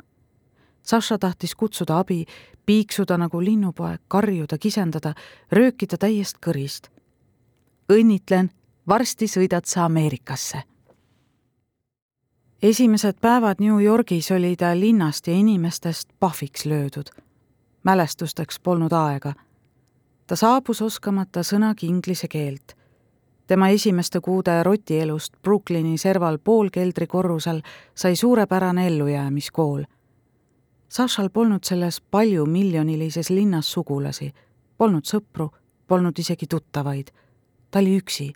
Saša 0.82 1.18
tahtis 1.18 1.54
kutsuda 1.54 1.98
abi, 1.98 2.24
piiksuda 2.66 3.18
nagu 3.18 3.44
linnupoeg, 3.44 4.00
karjuda, 4.08 4.58
kisendada, 4.58 5.14
röökida 5.52 5.96
täiest 5.98 6.36
kõrist. 6.46 6.90
õnnitlen, 7.92 8.50
varsti 8.88 9.26
sõidad 9.26 9.64
sa 9.64 9.84
Ameerikasse. 9.84 10.62
Esimesed 12.62 13.14
päevad 13.20 13.56
New 13.60 13.84
Yorgis 13.84 14.30
oli 14.32 14.56
ta 14.56 14.80
linnast 14.80 15.26
ja 15.26 15.32
inimestest 15.32 16.08
pahviks 16.20 16.66
löödud. 16.66 17.22
mälestusteks 17.84 18.60
polnud 18.60 18.92
aega 18.92 19.32
ta 20.30 20.36
saabus 20.36 20.78
oskamata 20.82 21.42
sõnagi 21.42 21.88
inglise 21.90 22.28
keelt. 22.28 22.76
tema 23.46 23.68
esimeste 23.68 24.20
kuude 24.20 24.62
rotielust 24.62 25.32
Brooklyni 25.42 25.98
serval 25.98 26.38
poolkeldrikorrusel 26.38 27.62
sai 27.94 28.16
suurepärane 28.16 28.86
ellujäämiskool. 28.86 29.82
Sašal 30.88 31.28
polnud 31.30 31.64
selles 31.64 32.00
palju 32.00 32.46
miljonilises 32.46 33.30
linnas 33.30 33.72
sugulasi, 33.72 34.30
polnud 34.78 35.04
sõpru, 35.04 35.48
polnud 35.86 36.18
isegi 36.18 36.46
tuttavaid. 36.46 37.10
ta 37.70 37.78
oli 37.78 37.98
üksi 37.98 38.32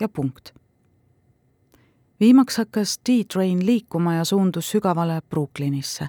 ja 0.00 0.08
punkt. 0.08 0.54
Viimaks 2.20 2.58
hakkas 2.58 3.00
D-Train 3.08 3.66
liikuma 3.66 4.14
ja 4.14 4.24
suundus 4.24 4.70
sügavale 4.70 5.22
Brooklynisse. 5.30 6.08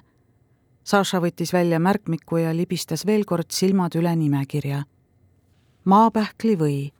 Saša 0.84 1.20
võttis 1.20 1.52
välja 1.52 1.78
märkmiku 1.82 2.36
ja 2.36 2.52
libistas 2.56 3.06
veel 3.06 3.24
kord 3.24 3.50
silmad 3.50 3.94
üle 3.98 4.12
nimekirja. 4.16 4.84
Maapähkli 5.84 6.54
või, 6.58 6.92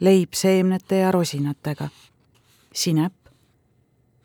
leib 0.00 0.34
seemnete 0.34 0.96
ja 0.96 1.10
rosinatega, 1.14 1.88
sinep, 2.74 3.14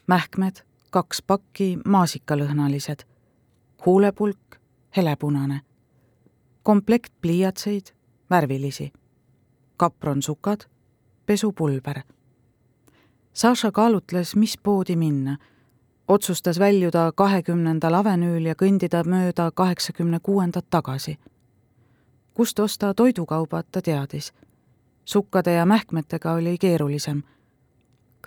mähkmed, 0.07 0.63
kaks 0.89 1.21
pakki 1.21 1.77
maasikalõhnalised, 1.85 3.05
huulepulk, 3.85 4.57
helepunane, 4.97 5.61
komplekt 6.63 7.13
pliiatseid, 7.21 7.93
värvilisi, 8.29 8.91
kapronsukad, 9.77 10.65
pesupulber. 11.25 12.01
Saša 13.37 13.71
kaalutles, 13.71 14.35
mis 14.35 14.57
poodi 14.57 14.95
minna 14.95 15.37
otsustas 16.07 16.59
väljuda 16.59 17.11
kahekümnendal 17.15 17.93
avenüül 17.93 18.45
ja 18.49 18.55
kõndida 18.55 19.03
mööda 19.05 19.51
kaheksakümne 19.53 20.19
kuuendat 20.19 20.65
tagasi 20.69 21.17
kust 22.37 22.59
osta 22.59 22.93
toidukaubad, 22.93 23.65
ta 23.71 23.81
teadis. 23.81 24.33
sukkade 25.05 25.53
ja 25.53 25.65
mähkmetega 25.65 26.33
oli 26.33 26.57
keerulisem. 26.57 27.23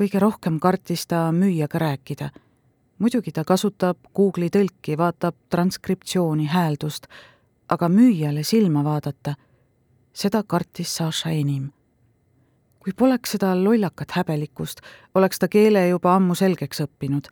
kõige 0.01 0.19
rohkem 0.19 0.61
kartis 0.61 1.07
ta 1.07 1.33
müüjaga 1.33 1.79
rääkida. 1.79 2.31
muidugi 2.99 3.33
ta 3.33 3.45
kasutab 3.45 3.97
Google'i 4.15 4.51
tõlki, 4.51 4.99
vaatab 4.99 5.35
transkriptsiooni, 5.49 6.47
hääldust, 6.47 7.07
aga 7.69 7.89
müüjale 7.89 8.43
silma 8.43 8.85
vaadata, 8.85 9.35
seda 10.13 10.43
kartis 10.43 10.97
Saša 10.97 11.31
enim. 11.31 11.73
Kui 12.81 12.93
poleks 12.97 13.37
seda 13.37 13.55
lollakat 13.65 14.11
häbelikkust, 14.11 14.81
oleks 15.15 15.39
ta 15.39 15.49
keele 15.49 15.89
juba 15.89 16.15
ammu 16.17 16.35
selgeks 16.35 16.81
õppinud 16.81 17.29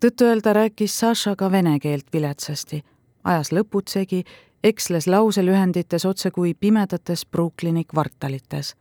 tõtt-öelda 0.00 0.52
rääkis 0.52 0.98
Saša 1.00 1.36
ka 1.36 1.50
vene 1.50 1.78
keelt 1.82 2.06
viletsasti, 2.12 2.82
ajas 3.24 3.50
lõputsegi 3.52 4.22
eksles 4.64 5.06
lauselühendites 5.06 6.06
otsekui 6.06 6.54
pimedates 6.54 7.26
Brooklyni 7.26 7.84
kvartalites. 7.84 8.76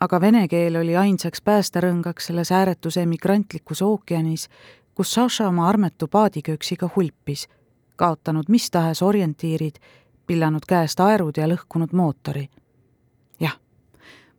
aga 0.00 0.20
vene 0.20 0.48
keel 0.48 0.76
oli 0.76 0.96
ainsaks 0.96 1.40
päästerõngaks 1.42 2.26
selles 2.26 2.52
ääretus 2.52 2.96
emigrantlikus 2.96 3.82
ookeanis, 3.82 4.48
kus 4.94 5.14
Saša 5.14 5.48
oma 5.48 5.68
armetu 5.68 6.08
paadikööksiga 6.08 6.90
hulpis, 6.96 7.48
kaotanud 7.96 8.44
mis 8.48 8.70
tahes 8.70 9.02
orientiirid, 9.02 9.74
pillanud 10.26 10.62
käest 10.68 11.00
aerud 11.00 11.36
ja 11.36 11.48
lõhkunud 11.48 11.92
mootori. 11.92 12.48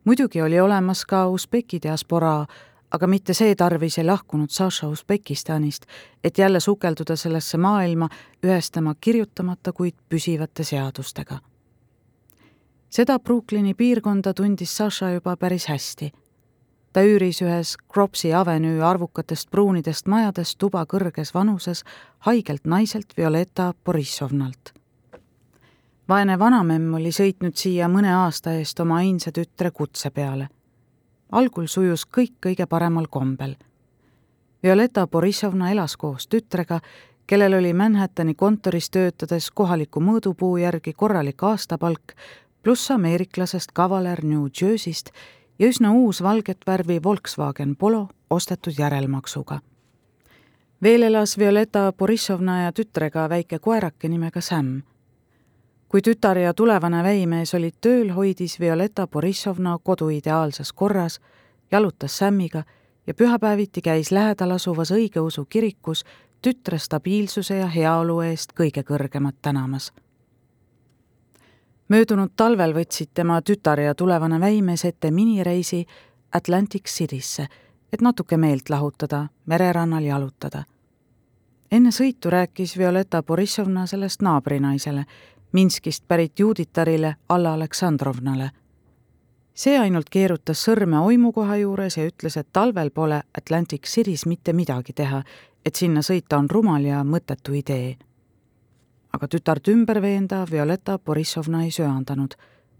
Muidugi 0.08 0.42
oli 0.42 0.60
olemas 0.60 1.04
ka 1.04 1.26
Usbeki 1.28 1.78
diasporaa, 1.82 2.46
aga 2.90 3.06
mitte 3.06 3.34
see 3.36 3.54
tarvis 3.54 3.98
ei 3.98 4.06
lahkunud 4.08 4.48
Saša 4.48 4.88
Usbekistanist, 4.88 5.84
et 6.24 6.38
jälle 6.38 6.60
sukelduda 6.60 7.16
sellesse 7.16 7.58
maailma 7.58 8.08
ühes 8.44 8.70
tema 8.72 8.94
kirjutamata, 9.00 9.72
kuid 9.72 9.94
püsivate 10.08 10.64
seadustega. 10.64 11.38
seda 12.90 13.18
Brooklyni 13.18 13.74
piirkonda 13.74 14.34
tundis 14.34 14.76
Saša 14.76 15.10
juba 15.10 15.36
päris 15.36 15.68
hästi. 15.68 16.12
ta 16.92 17.00
üüris 17.02 17.42
ühes 17.42 17.76
Cropsi 17.92 18.34
avenüü 18.34 18.82
arvukatest 18.82 19.50
pruunidest 19.50 20.06
majadest 20.06 20.58
tuba 20.58 20.86
kõrges 20.86 21.34
vanuses 21.34 21.84
haigelt 22.18 22.64
naiselt 22.64 23.12
Violeta 23.16 23.74
Borissovnalt 23.84 24.77
vaene 26.08 26.38
vanamemm 26.38 26.94
oli 26.94 27.10
sõitnud 27.12 27.56
siia 27.56 27.88
mõne 27.88 28.14
aasta 28.14 28.52
eest 28.52 28.80
oma 28.80 28.96
ainsa 28.96 29.32
tütre 29.32 29.70
kutse 29.70 30.10
peale 30.10 30.48
algul 31.32 31.68
sujus 31.68 32.06
kõik 32.06 32.38
kõige 32.44 32.66
paremal 32.66 33.06
kombel. 33.10 33.54
Violeta 34.62 35.06
Borissovna 35.06 35.70
elas 35.70 35.96
koos 35.96 36.26
tütrega, 36.26 36.80
kellel 37.26 37.54
oli 37.54 37.72
Manhattani 37.72 38.34
kontoris 38.34 38.90
töötades 38.90 39.50
kohaliku 39.50 40.00
mõõdupuu 40.00 40.56
järgi 40.58 40.92
korralik 40.92 41.42
aastapalk, 41.42 42.14
pluss 42.62 42.90
ameeriklasest 42.90 43.72
kavaler 43.72 44.24
New 44.24 44.48
Jerseyst 44.48 45.12
ja 45.58 45.68
üsna 45.68 45.92
uus 45.92 46.22
valget 46.22 46.66
värvi 46.66 47.00
Volkswagen 47.04 47.76
Polo 47.76 48.08
ostetud 48.30 48.74
järelmaksuga. 48.78 49.60
veel 50.82 51.02
elas 51.02 51.38
Violeta 51.38 51.92
Borissovna 51.92 52.62
ja 52.62 52.72
tütrega 52.72 53.28
väike 53.28 53.58
koerake 53.58 54.08
nimega 54.08 54.40
Sam. 54.40 54.82
Kui 55.88 56.02
tütar 56.02 56.38
ja 56.38 56.54
tulevane 56.54 57.02
väimees 57.02 57.54
olid 57.54 57.78
tööl, 57.80 58.10
hoidis 58.12 58.60
Violeta 58.60 59.06
Borissovna 59.06 59.78
kodu 59.82 60.08
ideaalses 60.08 60.72
korras, 60.72 61.20
jalutas 61.70 62.18
Sämmiga 62.18 62.64
ja 63.06 63.14
pühapäeviti 63.14 63.80
käis 63.80 64.12
lähedal 64.12 64.50
asuvas 64.50 64.90
õigeusu 64.92 65.46
kirikus 65.48 66.04
tütre 66.42 66.78
stabiilsuse 66.78 67.56
ja 67.56 67.66
heaolu 67.66 68.20
eest 68.20 68.52
kõige 68.52 68.82
kõrgemat 68.82 69.34
tänamas. 69.42 69.92
möödunud 71.88 72.30
talvel 72.36 72.74
võtsid 72.74 73.08
tema 73.14 73.40
tütar 73.42 73.80
ja 73.80 73.94
tulevane 73.94 74.40
väimees 74.40 74.84
ette 74.84 75.10
minireisi 75.10 75.86
Atlantic 76.32 76.84
Citysse, 76.84 77.46
et 77.92 78.00
natuke 78.00 78.36
meelt 78.36 78.70
lahutada, 78.70 79.28
mererannal 79.46 80.04
jalutada. 80.04 80.64
enne 81.72 81.90
sõitu 81.90 82.30
rääkis 82.30 82.78
Violeta 82.78 83.22
Borissovna 83.22 83.86
sellest 83.86 84.22
naabrinaisele, 84.22 85.04
Minskist 85.52 86.04
pärit 86.08 86.38
juuditarile 86.38 87.16
Alla 87.28 87.54
Aleksandrovnale. 87.54 88.50
see 89.54 89.78
ainult 89.78 90.10
keerutas 90.10 90.60
sõrme 90.64 91.00
oimukoha 91.00 91.56
juures 91.56 91.96
ja 91.96 92.04
ütles, 92.06 92.36
et 92.36 92.46
talvel 92.52 92.90
pole 92.90 93.22
Atlantic 93.38 93.86
City's 93.86 94.26
mitte 94.26 94.52
midagi 94.52 94.92
teha, 94.92 95.22
et 95.64 95.74
sinna 95.74 96.00
sõita 96.00 96.38
on 96.38 96.50
rumal 96.50 96.84
ja 96.84 97.04
mõttetu 97.04 97.52
idee. 97.52 97.96
aga 99.12 99.28
tütart 99.28 99.68
ümber 99.68 100.02
veenda 100.02 100.46
Violeta 100.50 100.98
Borissovna 100.98 101.64
ei 101.64 101.70
söandanud, 101.70 102.34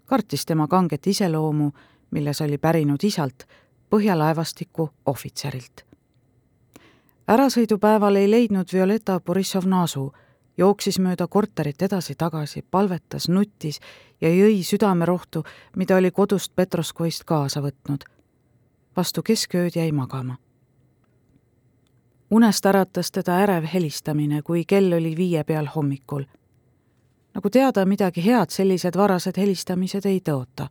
kartis 0.04 0.46
tema 0.46 0.68
kanget 0.68 1.06
iseloomu, 1.06 1.72
milles 2.10 2.40
oli 2.40 2.58
pärinud 2.58 3.04
isalt, 3.04 3.44
Põhjalaevastiku 3.90 4.90
ohvitserilt. 5.06 5.84
ärasõidupäeval 7.28 8.16
ei 8.16 8.30
leidnud 8.30 8.66
Violeta 8.72 9.20
Borissovna 9.20 9.82
asu 9.82 10.12
jooksis 10.58 10.98
mööda 10.98 11.26
korterit 11.26 11.82
edasi-tagasi, 11.82 12.64
palvetas, 12.70 13.28
nuttis 13.28 13.80
ja 14.20 14.28
jõi 14.28 14.62
südamerohtu, 14.62 15.44
mida 15.76 15.96
oli 15.96 16.10
kodust 16.10 16.52
Petroskoist 16.56 17.24
kaasa 17.24 17.60
võtnud. 17.60 18.04
vastu 18.96 19.22
keskööd 19.22 19.76
jäi 19.76 19.92
magama. 19.92 20.36
unest 22.30 22.66
äratas 22.66 23.10
teda 23.10 23.32
ärev 23.32 23.64
helistamine, 23.74 24.42
kui 24.42 24.64
kell 24.64 24.92
oli 24.92 25.16
viie 25.16 25.44
peal 25.44 25.66
hommikul. 25.66 26.24
nagu 27.34 27.50
teada, 27.50 27.86
midagi 27.86 28.24
head 28.24 28.50
sellised 28.50 28.96
varased 28.96 29.36
helistamised 29.36 30.06
ei 30.06 30.20
tõota 30.20 30.68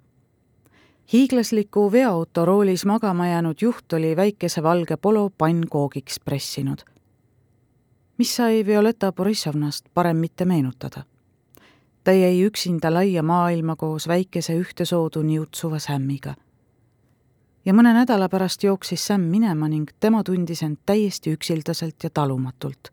hiiglasliku 1.13 1.91
veoauto 1.91 2.45
roolis 2.45 2.85
magama 2.85 3.27
jäänud 3.27 3.55
juht 3.61 3.93
oli 3.93 4.15
väikese 4.15 4.63
valge 4.63 4.97
polo 4.97 5.29
pannkoogiks 5.37 6.19
pressinud 6.19 6.96
mis 8.17 8.35
sai 8.35 8.65
Violeta 8.65 9.11
Borissovnast 9.11 9.85
parem 9.93 10.17
mitte 10.17 10.45
meenutada. 10.45 11.03
ta 12.03 12.11
jäi 12.11 12.45
üksinda 12.45 12.93
laia 12.93 13.23
maailma 13.23 13.75
koos 13.75 14.07
väikese 14.07 14.53
ühtesoodu 14.53 15.21
niutsuva 15.21 15.79
Sämmiga. 15.79 16.35
ja 17.65 17.73
mõne 17.73 17.93
nädala 17.93 18.29
pärast 18.29 18.63
jooksis 18.63 19.07
Sämm 19.07 19.23
minema 19.23 19.67
ning 19.67 19.89
tema 19.99 20.23
tundis 20.23 20.63
end 20.63 20.77
täiesti 20.85 21.31
üksildaselt 21.31 22.03
ja 22.03 22.09
talumatult. 22.09 22.87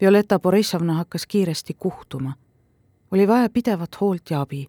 Violeta 0.00 0.38
Borissovna 0.38 0.94
hakkas 0.94 1.26
kiiresti 1.26 1.74
kuhtuma. 1.78 2.32
oli 3.10 3.28
vaja 3.28 3.50
pidevat 3.50 4.00
hoolt 4.00 4.30
ja 4.30 4.40
abi 4.40 4.68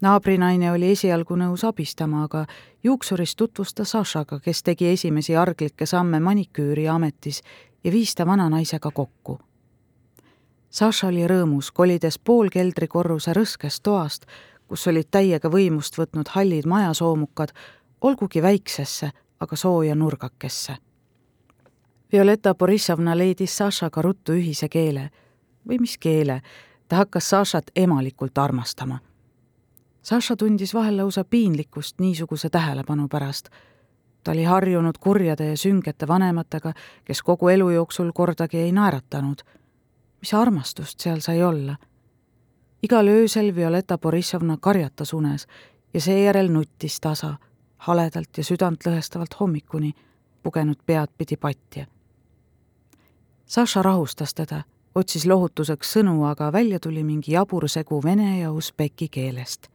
naabrinaine 0.00 0.72
oli 0.72 0.90
esialgu 0.94 1.36
nõus 1.36 1.64
abistama, 1.66 2.24
aga 2.24 2.44
juuksuris 2.84 3.36
tutvus 3.36 3.74
ta 3.74 3.84
Sašaga, 3.84 4.40
kes 4.40 4.62
tegi 4.62 4.88
esimesi 4.92 5.36
arglikke 5.36 5.86
samme 5.86 6.20
maniküüri 6.20 6.88
ametis 6.88 7.42
ja 7.84 7.92
viis 7.92 8.14
ta 8.14 8.26
vananaisega 8.26 8.90
kokku. 8.90 9.38
Saša 10.70 11.08
oli 11.08 11.26
rõõmus, 11.26 11.72
kolides 11.74 12.18
poolkeldrikorruse 12.18 13.32
rõskest 13.34 13.82
toast, 13.82 14.26
kus 14.68 14.86
olid 14.86 15.08
täiega 15.10 15.50
võimust 15.50 15.98
võtnud 15.98 16.30
hallid 16.30 16.66
majasoomukad, 16.66 17.50
olgugi 18.00 18.42
väiksesse, 18.42 19.10
aga 19.40 19.56
sooja 19.56 19.94
nurgakesse. 19.94 20.76
Violeta 22.12 22.54
Borissovna 22.54 23.16
leidis 23.18 23.56
Sašaga 23.56 24.02
ruttu 24.02 24.32
ühise 24.32 24.68
keele 24.68 25.10
või 25.68 25.80
mis 25.80 25.96
keele, 25.98 26.40
ta 26.88 27.02
hakkas 27.02 27.30
Sašat 27.30 27.70
emalikult 27.76 28.38
armastama. 28.38 28.98
Saša 30.02 30.36
tundis 30.36 30.74
vahel 30.74 30.96
lausa 30.96 31.24
piinlikkust 31.24 31.98
niisuguse 32.00 32.50
tähelepanu 32.50 33.08
pärast 33.08 33.50
ta 34.24 34.30
oli 34.30 34.44
harjunud 34.44 34.98
kurjade 35.00 35.48
ja 35.48 35.56
süngete 35.56 36.08
vanematega, 36.08 36.72
kes 37.04 37.22
kogu 37.22 37.48
elu 37.48 37.70
jooksul 37.70 38.12
kordagi 38.12 38.58
ei 38.58 38.72
naeratanud. 38.72 39.42
mis 40.20 40.34
armastust 40.34 41.00
seal 41.00 41.20
sai 41.20 41.42
olla? 41.42 41.76
igal 42.82 43.08
öösel 43.08 43.54
Violeta 43.54 43.98
Borissovna 43.98 44.56
karjatas 44.60 45.12
unes 45.12 45.46
ja 45.94 46.00
seejärel 46.00 46.48
nuttis 46.48 47.00
tasa, 47.00 47.34
haledalt 47.78 48.36
ja 48.36 48.44
südantlõhestavalt 48.44 49.40
hommikuni, 49.40 49.92
pugenud 50.42 50.78
pead 50.86 51.08
pidi 51.18 51.36
patja. 51.36 51.86
Saša 53.46 53.82
rahustas 53.82 54.34
teda, 54.34 54.62
otsis 54.94 55.26
lohutuseks 55.26 55.96
sõnu, 55.96 56.24
aga 56.28 56.52
välja 56.52 56.80
tuli 56.80 57.04
mingi 57.04 57.32
jabur 57.32 57.68
segu 57.68 58.00
vene 58.04 58.40
ja 58.40 58.52
usbeki 58.52 59.08
keelest. 59.08 59.68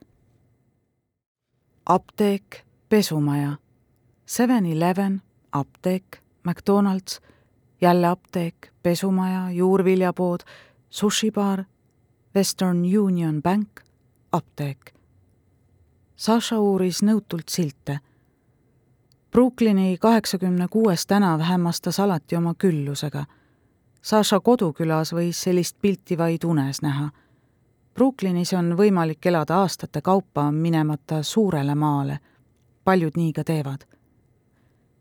apteek, 1.86 2.66
pesumaja 2.90 3.58
Seven-Eleven, 4.26 5.22
apteek, 5.52 6.04
McDonalds, 6.44 7.22
jälle 7.82 8.08
apteek, 8.08 8.56
pesumaja, 8.84 9.52
juurviljapood, 9.52 10.40
sushibaar, 10.90 11.64
Western 12.36 12.98
Union 12.98 13.44
Bank, 13.44 13.70
apteek. 14.32 14.94
Saša 16.16 16.60
uuris 16.60 17.04
nõutult 17.04 17.50
silte. 17.50 18.00
Brooklyni 19.32 19.98
kaheksakümne 20.02 20.68
kuues 20.68 21.08
tänav 21.08 21.42
hämmastas 21.42 22.00
alati 22.00 22.36
oma 22.36 22.54
küllusega. 22.58 23.26
Saša 24.02 24.40
kodukülas 24.40 25.14
võis 25.14 25.44
sellist 25.44 25.78
pilti 25.82 26.18
vaid 26.18 26.44
unes 26.44 26.82
näha. 26.82 27.10
Brooklynis 27.94 28.54
on 28.54 28.74
võimalik 28.78 29.26
elada 29.26 29.62
aastate 29.62 30.02
kaupa, 30.02 30.52
minemata 30.52 31.24
suurele 31.24 31.76
maale. 31.76 32.20
paljud 32.84 33.12
nii 33.18 33.34
ka 33.34 33.44
teevad 33.44 33.95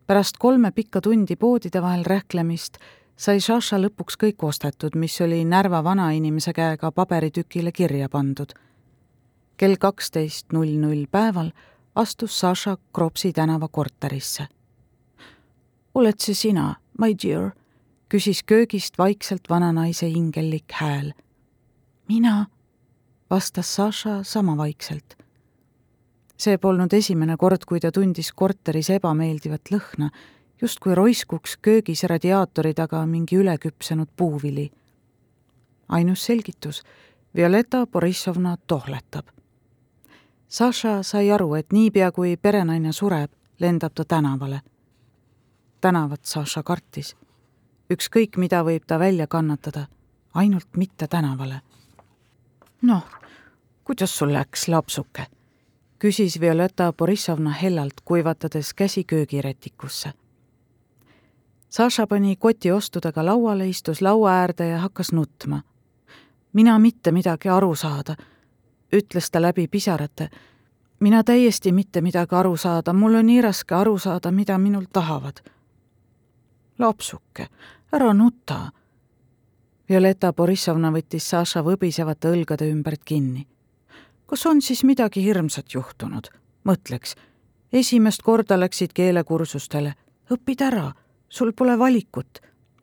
pärast 0.07 0.37
kolme 0.39 0.71
pikka 0.71 1.01
tundi 1.01 1.37
poodide 1.37 1.83
vahel 1.83 2.05
rähklemist 2.05 2.79
sai 3.17 3.41
Šaša 3.41 3.79
lõpuks 3.79 4.19
kõik 4.21 4.43
ostetud, 4.45 4.97
mis 4.99 5.21
oli 5.21 5.45
Närva 5.45 5.85
vanainimese 5.85 6.53
käega 6.53 6.93
paberitükile 6.93 7.73
kirja 7.73 8.09
pandud. 8.09 8.53
kell 9.57 9.77
kaksteist 9.77 10.53
null 10.53 10.79
null 10.79 11.07
päeval 11.11 11.53
astus 11.95 12.41
Saša 12.41 12.77
Kropsi 12.93 13.33
tänava 13.33 13.69
korterisse. 13.69 14.47
oled 15.95 16.19
see 16.19 16.35
sina, 16.35 16.77
my 16.99 17.15
dear? 17.23 17.51
küsis 18.09 18.43
köögist 18.43 18.99
vaikselt 18.99 19.51
vananaise 19.51 20.07
ingellik 20.07 20.73
hääl. 20.73 21.13
mina, 22.09 22.47
vastas 23.31 23.75
Saša 23.75 24.23
sama 24.23 24.57
vaikselt 24.57 25.24
see 26.37 26.59
polnud 26.59 26.93
esimene 26.93 27.37
kord, 27.37 27.65
kui 27.67 27.81
ta 27.81 27.93
tundis 27.93 28.33
korteris 28.33 28.91
ebameeldivat 28.91 29.71
lõhna, 29.71 30.11
justkui 30.63 30.95
roiskuks 30.95 31.57
köögis 31.63 32.05
radiaatori 32.11 32.75
taga 32.75 33.05
mingi 33.07 33.37
üleküpsenud 33.37 34.09
puuvili. 34.17 34.71
ainus 35.89 36.25
selgitus, 36.25 36.83
Violeta 37.37 37.87
Borissovna 37.87 38.57
tohletab. 38.67 39.27
Saša 40.49 41.03
sai 41.03 41.31
aru, 41.31 41.55
et 41.55 41.73
niipea, 41.73 42.13
kui 42.13 42.37
perenaine 42.37 42.93
sureb, 42.93 43.31
lendab 43.61 43.93
ta 43.95 44.05
tänavale. 44.05 44.61
tänavat 45.81 46.25
Saša 46.25 46.63
kartis. 46.63 47.17
ükskõik, 47.91 48.37
mida 48.37 48.63
võib 48.65 48.87
ta 48.87 48.99
välja 48.99 49.27
kannatada, 49.27 49.87
ainult 50.35 50.77
mitte 50.77 51.07
tänavale. 51.07 51.61
noh, 52.83 53.05
kuidas 53.85 54.19
sul 54.19 54.33
läks, 54.33 54.69
lapsuke 54.69 55.27
küsis 56.05 56.41
Violeta 56.41 56.93
Borissovna 56.93 57.51
hellalt, 57.51 57.93
kuivatades 58.05 58.75
käsi 58.75 59.05
köögirätikusse. 59.05 60.13
Saša 61.69 62.07
pani 62.07 62.37
koti 62.37 62.73
ostudega 62.73 63.25
lauale, 63.25 63.69
istus 63.69 64.03
laua 64.03 64.33
äärde 64.33 64.69
ja 64.69 64.79
hakkas 64.79 65.13
nutma. 65.13 65.63
mina 66.53 66.79
mitte 66.79 67.13
midagi 67.13 67.49
aru 67.49 67.75
saada, 67.75 68.17
ütles 68.93 69.31
ta 69.31 69.43
läbi 69.43 69.69
pisarate. 69.69 70.29
mina 71.01 71.25
täiesti 71.25 71.73
mitte 71.73 72.01
midagi 72.01 72.35
aru 72.35 72.57
saada, 72.57 72.93
mul 72.93 73.15
on 73.15 73.27
nii 73.27 73.41
raske 73.43 73.75
aru 73.75 73.99
saada, 73.99 74.31
mida 74.31 74.59
minult 74.59 74.93
tahavad. 74.93 75.41
lapsuke, 76.79 77.47
ära 77.93 78.13
nuta. 78.13 78.73
Violeta 79.89 80.33
Borissovna 80.33 80.91
võttis 80.91 81.31
Saša 81.31 81.63
võbisevate 81.63 82.29
õlgade 82.29 82.71
ümbert 82.71 83.05
kinni 83.05 83.47
kas 84.35 84.47
on 84.47 84.63
siis 84.63 84.85
midagi 84.85 85.23
hirmsat 85.23 85.75
juhtunud? 85.75 86.27
mõtleks, 86.67 87.13
esimest 87.73 88.23
korda 88.27 88.57
läksid 88.59 88.91
keelekursustele, 88.91 89.93
õpid 90.35 90.65
ära, 90.67 90.89
sul 91.29 91.53
pole 91.53 91.79
valikut. 91.79 92.41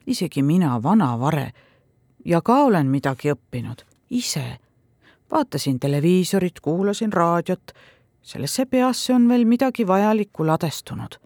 isegi 0.08 0.44
mina, 0.44 0.84
vana 0.84 1.20
vare, 1.20 1.52
ja 2.26 2.42
ka 2.42 2.56
olen 2.64 2.88
midagi 2.88 3.34
õppinud, 3.34 3.84
ise, 4.10 4.60
vaatasin 5.32 5.80
televiisorit, 5.80 6.60
kuulasin 6.60 7.14
raadiot. 7.14 7.72
sellesse 8.22 8.66
peasse 8.66 9.14
on 9.14 9.28
veel 9.30 9.46
midagi 9.46 9.88
vajalikku 9.88 10.48
ladestunud. 10.48 11.20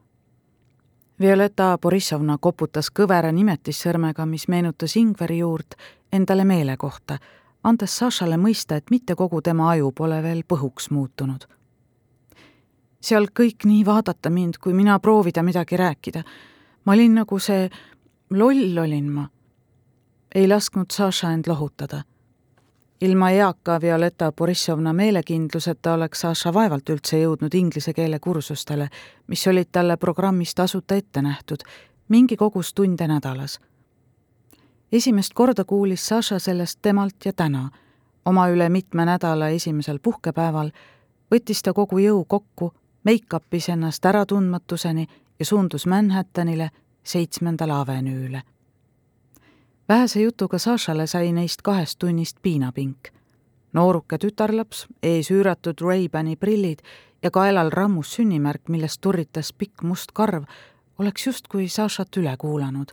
Violeta 1.20 1.78
Borissovna 1.78 2.38
koputas 2.38 2.90
kõvera 2.90 3.32
nimetissõrmega, 3.32 4.26
mis 4.26 4.48
meenutas 4.48 4.96
Ingveri 4.96 5.38
juurt, 5.38 5.76
endale 6.12 6.46
meele 6.46 6.78
kohta, 6.78 7.20
andes 7.66 7.98
Sašale 7.98 8.38
mõista, 8.38 8.78
et 8.78 8.92
mitte 8.94 9.16
kogu 9.18 9.42
tema 9.42 9.72
aju 9.74 9.92
pole 9.92 10.22
veel 10.24 10.44
põhuks 10.48 10.92
muutunud. 10.92 11.48
seal 13.02 13.28
kõik 13.40 13.66
nii 13.66 13.86
vaadata 13.86 14.30
mind, 14.30 14.58
kui 14.58 14.74
mina 14.74 15.00
proovida 15.00 15.44
midagi 15.44 15.78
rääkida. 15.78 16.24
ma 16.86 16.94
olin 16.94 17.16
nagu 17.16 17.40
see, 17.40 17.70
loll 18.30 18.78
olin 18.78 19.12
ma. 19.12 19.30
ei 20.36 20.48
lasknud 20.48 20.92
Saša 20.92 21.32
end 21.32 21.48
lohutada 21.48 22.04
ilma 23.02 23.30
eaka 23.32 23.82
Violeta 23.82 24.32
Borissovna 24.32 24.94
meelekindluseta 24.94 25.94
oleks 25.94 26.22
Saša 26.22 26.54
vaevalt 26.54 26.90
üldse 26.90 27.20
jõudnud 27.20 27.54
inglise 27.54 27.94
keele 27.94 28.20
kursustele, 28.20 28.90
mis 29.28 29.48
olid 29.48 29.70
talle 29.72 29.98
programmis 29.98 30.56
tasuta 30.56 30.96
ette 30.96 31.22
nähtud, 31.22 31.64
mingi 32.10 32.38
kogus 32.38 32.74
tunde 32.74 33.08
nädalas. 33.08 33.60
Esimest 34.92 35.34
korda 35.34 35.64
kuulis 35.64 36.08
Saša 36.08 36.40
sellest 36.40 36.80
temalt 36.82 37.26
ja 37.26 37.34
täna. 37.34 37.70
oma 38.26 38.48
üle 38.50 38.70
mitme 38.70 39.06
nädala 39.06 39.50
esimesel 39.50 40.00
puhkepäeval 40.00 40.72
võttis 41.32 41.62
ta 41.64 41.74
kogu 41.74 41.98
jõu 41.98 42.26
kokku, 42.26 42.74
make-up'is 43.04 43.70
ennast 43.70 44.06
äratundmatuseni 44.06 45.08
ja 45.40 45.46
suundus 45.46 45.86
Manhattanile, 45.86 46.70
seitsmendale 47.04 47.74
avenüüle 47.74 48.42
vähese 49.90 50.22
jutuga 50.22 50.58
Sašale 50.58 51.08
sai 51.08 51.32
neist 51.32 51.62
kahest 51.62 52.00
tunnist 52.00 52.38
piinapink. 52.42 53.10
nooruke 53.74 54.18
tütarlaps, 54.18 54.88
ees 55.04 55.32
üüratud 55.32 55.82
Ray-Bani 55.82 56.36
prillid 56.36 56.80
ja 57.24 57.32
kaelal 57.32 57.70
rammus 57.70 58.14
sünnimärk, 58.16 58.70
millest 58.70 59.02
turritas 59.02 59.54
pikk 59.54 59.84
must 59.84 60.12
karv, 60.14 60.44
oleks 61.00 61.28
justkui 61.28 61.68
Sašat 61.70 62.18
üle 62.18 62.38
kuulanud. 62.38 62.92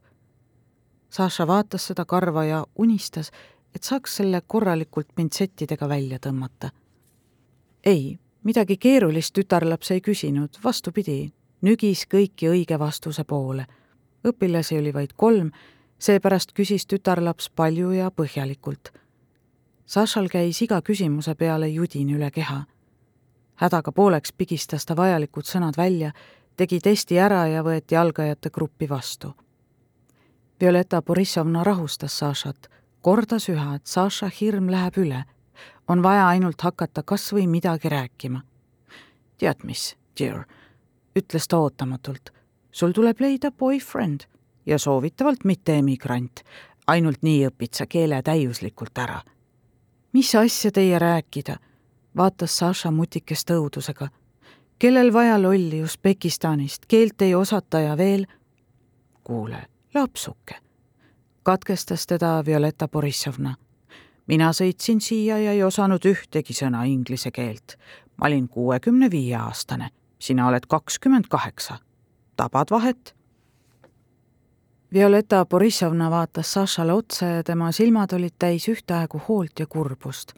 Saša 1.12 1.44
vaatas 1.46 1.87
seda 1.87 2.05
karva 2.09 2.44
ja 2.44 2.62
unistas, 2.79 3.29
et 3.75 3.85
saaks 3.85 4.16
selle 4.16 4.40
korralikult 4.46 5.11
pintsettidega 5.14 5.88
välja 5.88 6.18
tõmmata. 6.18 6.70
ei, 7.85 8.18
midagi 8.42 8.77
keerulist 8.77 9.35
tütarlaps 9.35 9.90
ei 9.90 10.01
küsinud, 10.01 10.57
vastupidi, 10.64 11.33
nügis 11.61 12.07
kõiki 12.07 12.48
õige 12.48 12.79
vastuse 12.79 13.25
poole. 13.25 13.66
õpilasi 14.25 14.79
oli 14.79 14.94
vaid 14.94 15.12
kolm 15.16 15.51
seepärast 15.98 16.53
küsis 16.53 16.87
tütarlaps 16.87 17.51
palju 17.51 17.90
ja 17.90 18.11
põhjalikult. 18.11 18.90
Sašal 19.87 20.29
käis 20.33 20.62
iga 20.64 20.81
küsimuse 20.83 21.35
peale 21.35 21.68
judin 21.68 22.11
üle 22.16 22.31
keha. 22.31 22.64
hädaga 23.62 23.92
pooleks 23.92 24.33
pigistas 24.33 24.87
ta 24.87 24.96
vajalikud 24.96 25.44
sõnad 25.44 25.77
välja, 25.77 26.12
tegi 26.57 26.81
testi 26.81 27.18
ära 27.18 27.46
ja 27.46 27.62
võeti 27.62 27.96
algajate 27.96 28.51
gruppi 28.51 28.88
vastu. 28.88 29.35
Violeta 30.62 31.03
Borissovna 31.03 31.64
rahustas 31.64 32.18
Sašat, 32.18 32.68
kordas 33.01 33.48
üha, 33.51 33.75
et 33.75 33.87
Saša 33.87 34.29
hirm 34.40 34.68
läheb 34.70 34.94
üle. 34.96 35.25
on 35.88 36.03
vaja 36.03 36.29
ainult 36.29 36.61
hakata 36.62 37.03
kas 37.03 37.33
või 37.33 37.46
midagi 37.46 37.88
rääkima. 37.88 38.42
tead 39.38 39.64
mis, 39.64 39.96
dear, 40.20 40.44
ütles 41.18 41.48
ta 41.48 41.59
ootamatult, 41.59 42.31
sul 42.70 42.92
tuleb 42.92 43.20
leida 43.20 43.51
boyfriend 43.51 44.20
ja 44.66 44.79
soovitavalt 44.79 45.44
mitte 45.44 45.79
emigrant. 45.79 46.44
ainult 46.87 47.22
nii 47.22 47.48
õpid 47.48 47.75
sa 47.75 47.87
keele 47.87 48.22
täiuslikult 48.22 48.98
ära. 48.98 49.20
mis 50.12 50.35
asja 50.35 50.70
teie 50.70 50.98
rääkida? 50.98 51.57
vaatas 52.16 52.59
Saša 52.59 52.90
mutikest 52.90 53.51
õudusega. 53.51 54.09
kellel 54.79 55.12
vaja 55.12 55.42
lolli 55.42 55.83
Usbekistanist, 55.83 56.87
keelt 56.87 57.22
ei 57.22 57.35
osata 57.35 57.81
ja 57.81 57.96
veel. 57.96 58.27
kuule, 59.25 59.71
lapsuke, 59.94 60.55
katkestas 61.42 62.07
teda 62.07 62.42
Violeta 62.46 62.88
Borissovna. 62.88 63.55
mina 64.26 64.52
sõitsin 64.52 65.00
siia 65.00 65.38
ja 65.38 65.52
ei 65.52 65.62
osanud 65.62 66.05
ühtegi 66.05 66.52
sõna 66.52 66.85
inglise 66.85 67.31
keelt. 67.31 67.76
ma 68.16 68.26
olin 68.26 68.48
kuuekümne 68.48 69.11
viie 69.11 69.37
aastane, 69.37 69.90
sina 70.18 70.48
oled 70.48 70.66
kakskümmend 70.68 71.24
kaheksa. 71.28 71.78
tabad 72.37 72.70
vahet 72.70 73.14
Violeta 74.92 75.46
Borissovna 75.46 76.11
vaatas 76.11 76.52
Sašale 76.52 76.92
otsa 76.92 77.26
ja 77.26 77.42
tema 77.42 77.72
silmad 77.72 78.12
olid 78.12 78.35
täis 78.38 78.68
ühtaegu 78.68 79.20
hoolt 79.28 79.61
ja 79.61 79.66
kurbust. 79.66 80.35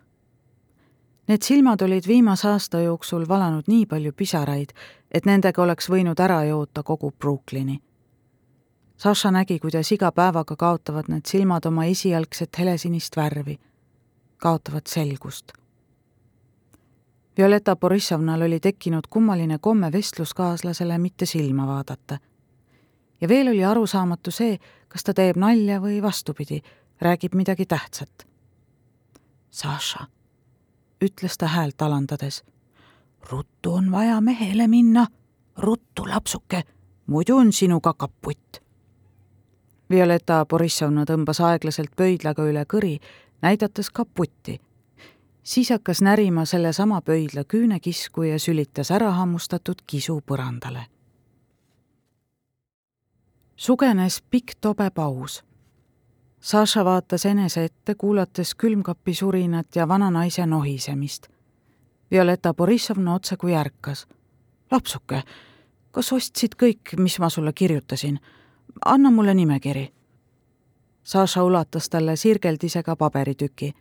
Need 1.28 1.42
silmad 1.42 1.82
olid 1.82 2.06
viimase 2.06 2.48
aasta 2.48 2.78
jooksul 2.80 3.24
valanud 3.28 3.64
nii 3.66 3.86
palju 3.86 4.12
pisaraid, 4.12 4.70
et 5.10 5.26
nendega 5.26 5.62
oleks 5.62 5.90
võinud 5.90 6.20
ära 6.20 6.44
joota 6.44 6.82
kogu 6.82 7.10
Brooklyni. 7.10 7.80
Saša 9.04 9.30
nägi, 9.30 9.58
kuidas 9.60 9.92
iga 9.92 10.08
päevaga 10.16 10.56
kaotavad 10.56 11.10
need 11.12 11.26
silmad 11.28 11.66
oma 11.68 11.84
esialgset 11.84 12.56
helesinist 12.58 13.16
värvi, 13.16 13.58
kaotavad 14.40 14.86
selgust. 14.88 15.52
Violeta 17.36 17.76
Borissovnal 17.76 18.42
oli 18.42 18.60
tekkinud 18.60 19.04
kummaline 19.10 19.58
komme 19.58 19.92
vestluskaaslasele 19.92 20.98
mitte 20.98 21.26
silma 21.26 21.66
vaadata 21.66 22.18
ja 23.20 23.28
veel 23.28 23.48
oli 23.48 23.64
arusaamatu 23.64 24.30
see, 24.30 24.56
kas 24.88 25.04
ta 25.04 25.12
teeb 25.12 25.36
nalja 25.36 25.82
või 25.84 26.00
vastupidi, 26.02 26.62
räägib 27.00 27.36
midagi 27.36 27.66
tähtsat. 27.66 28.26
Saša, 29.50 30.08
ütles 31.04 31.36
ta 31.38 31.52
häält 31.52 31.82
alandades. 31.82 32.42
ruttu 33.30 33.74
on 33.74 33.92
vaja 33.92 34.20
mehele 34.20 34.68
minna, 34.68 35.06
ruttu, 35.56 36.08
lapsuke, 36.08 36.62
muidu 37.06 37.36
on 37.36 37.52
sinuga 37.52 37.92
kaputt. 37.92 38.63
Violeta 39.90 40.44
Borissovna 40.46 41.04
tõmbas 41.04 41.40
aeglaselt 41.40 41.90
pöidlaga 41.96 42.42
üle 42.42 42.64
kõri, 42.64 42.98
näidates 43.42 43.90
kaputti. 43.90 44.60
siis 45.42 45.70
hakkas 45.70 46.00
närima 46.02 46.44
sellesama 46.44 47.00
pöidla 47.00 47.44
küünekisku 47.44 48.22
ja 48.22 48.38
sülitas 48.38 48.90
ära 48.90 49.10
hammustatud 49.10 49.82
kisu 49.86 50.20
põrandale 50.26 50.86
sugenes 53.56 54.22
pikk 54.30 54.54
tobe 54.60 54.90
paus. 54.90 55.44
Saša 56.40 56.84
vaatas 56.84 57.24
enese 57.26 57.64
ette, 57.64 57.94
kuulates 57.94 58.54
külmkapi 58.54 59.14
surinat 59.14 59.76
ja 59.76 59.88
vananaise 59.88 60.46
nohisemist. 60.46 61.28
Violeta 62.10 62.54
Borissovna 62.54 63.14
otsekui 63.14 63.54
ärkas. 63.54 64.06
lapsuke, 64.70 65.22
kas 65.90 66.12
ostsid 66.12 66.54
kõik, 66.62 66.96
mis 66.98 67.18
ma 67.18 67.28
sulle 67.28 67.52
kirjutasin? 67.52 68.18
Anna 68.84 69.10
mulle 69.10 69.34
nimekiri. 69.34 69.92
Saša 71.02 71.42
ulatas 71.44 71.88
talle 71.88 72.16
sirgeldisega 72.16 72.96
paberitüki. 72.96 73.72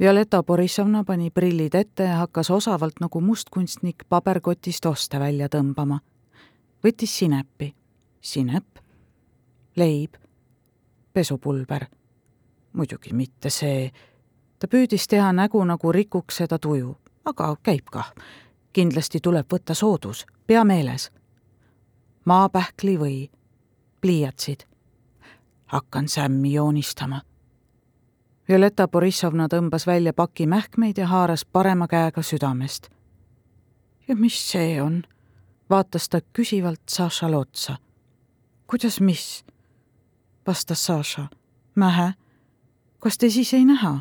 Violeta 0.00 0.42
Borissovna 0.42 1.04
pani 1.04 1.30
prillid 1.30 1.74
ette 1.74 2.02
ja 2.02 2.16
hakkas 2.16 2.50
osavalt 2.50 3.00
nagu 3.00 3.20
mustkunstnik 3.20 4.04
paberkotist 4.08 4.86
oste 4.86 5.20
välja 5.20 5.48
tõmbama. 5.48 6.00
võttis 6.84 7.18
sinepi 7.18 7.74
sinep, 8.20 8.66
leib, 9.76 10.14
pesupulber. 11.12 11.86
muidugi 12.72 13.12
mitte 13.12 13.50
see. 13.50 13.92
ta 14.58 14.66
püüdis 14.68 15.08
teha 15.08 15.32
nägu, 15.32 15.64
nagu 15.64 15.92
rikuks 15.92 16.36
seda 16.36 16.58
tuju, 16.58 16.96
aga 17.24 17.56
käib 17.62 17.90
kah. 17.90 18.12
kindlasti 18.72 19.20
tuleb 19.20 19.46
võtta 19.52 19.74
soodus, 19.74 20.26
pea 20.46 20.64
meeles. 20.64 21.10
maapähkli 22.24 22.98
või 22.98 23.30
pliiatsid. 24.00 24.60
hakkan 25.66 26.08
sämmi 26.08 26.52
joonistama. 26.52 27.20
Violeta 28.48 28.88
Borissovna 28.88 29.46
tõmbas 29.46 29.86
välja 29.86 30.12
paki 30.12 30.46
mähkmeid 30.46 30.98
ja 30.98 31.06
haaras 31.06 31.44
parema 31.44 31.88
käega 31.88 32.22
südamest. 32.22 32.88
ja 34.08 34.16
mis 34.16 34.50
see 34.50 34.82
on? 34.82 35.02
vaatas 35.70 36.08
ta 36.08 36.20
küsivalt 36.32 36.80
Sašale 36.88 37.36
otsa 37.36 37.76
kuidas 38.70 39.00
mis? 39.00 39.44
vastas 40.46 40.86
Saša. 40.86 41.26
Mähe, 41.74 42.12
kas 42.98 43.18
te 43.18 43.30
siis 43.30 43.54
ei 43.54 43.64
näha? 43.64 44.00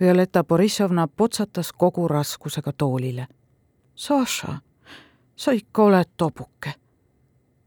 Violeta 0.00 0.44
Borissovna 0.44 1.08
potsatas 1.08 1.72
kogu 1.72 2.08
raskusega 2.08 2.72
toolile. 2.72 3.26
Saša, 3.94 4.58
sa 5.36 5.52
ikka 5.52 5.82
oled 5.82 6.08
tobuke. 6.16 6.72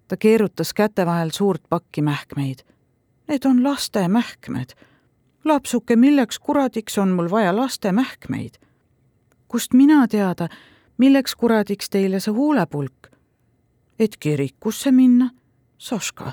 Ta 0.08 0.18
keerutas 0.18 0.74
käte 0.74 1.06
vahel 1.06 1.30
suurt 1.34 1.64
pakki 1.70 2.02
mähkmeid. 2.02 2.60
Need 3.28 3.46
on 3.46 3.64
laste 3.64 4.08
mähkmed. 4.08 4.70
lapsuke, 5.44 5.96
milleks 5.96 6.40
kuradiks 6.40 6.98
on 6.98 7.10
mul 7.10 7.30
vaja 7.30 7.56
laste 7.56 7.92
mähkmeid? 7.92 8.60
kust 9.48 9.74
mina 9.74 10.08
teada, 10.08 10.50
milleks 10.98 11.36
kuradiks 11.36 11.90
teile 11.90 12.20
see 12.20 12.34
huulepulk? 12.34 13.08
et 14.00 14.18
kirikusse 14.20 14.92
minna 14.92 15.30
Saška, 15.78 16.32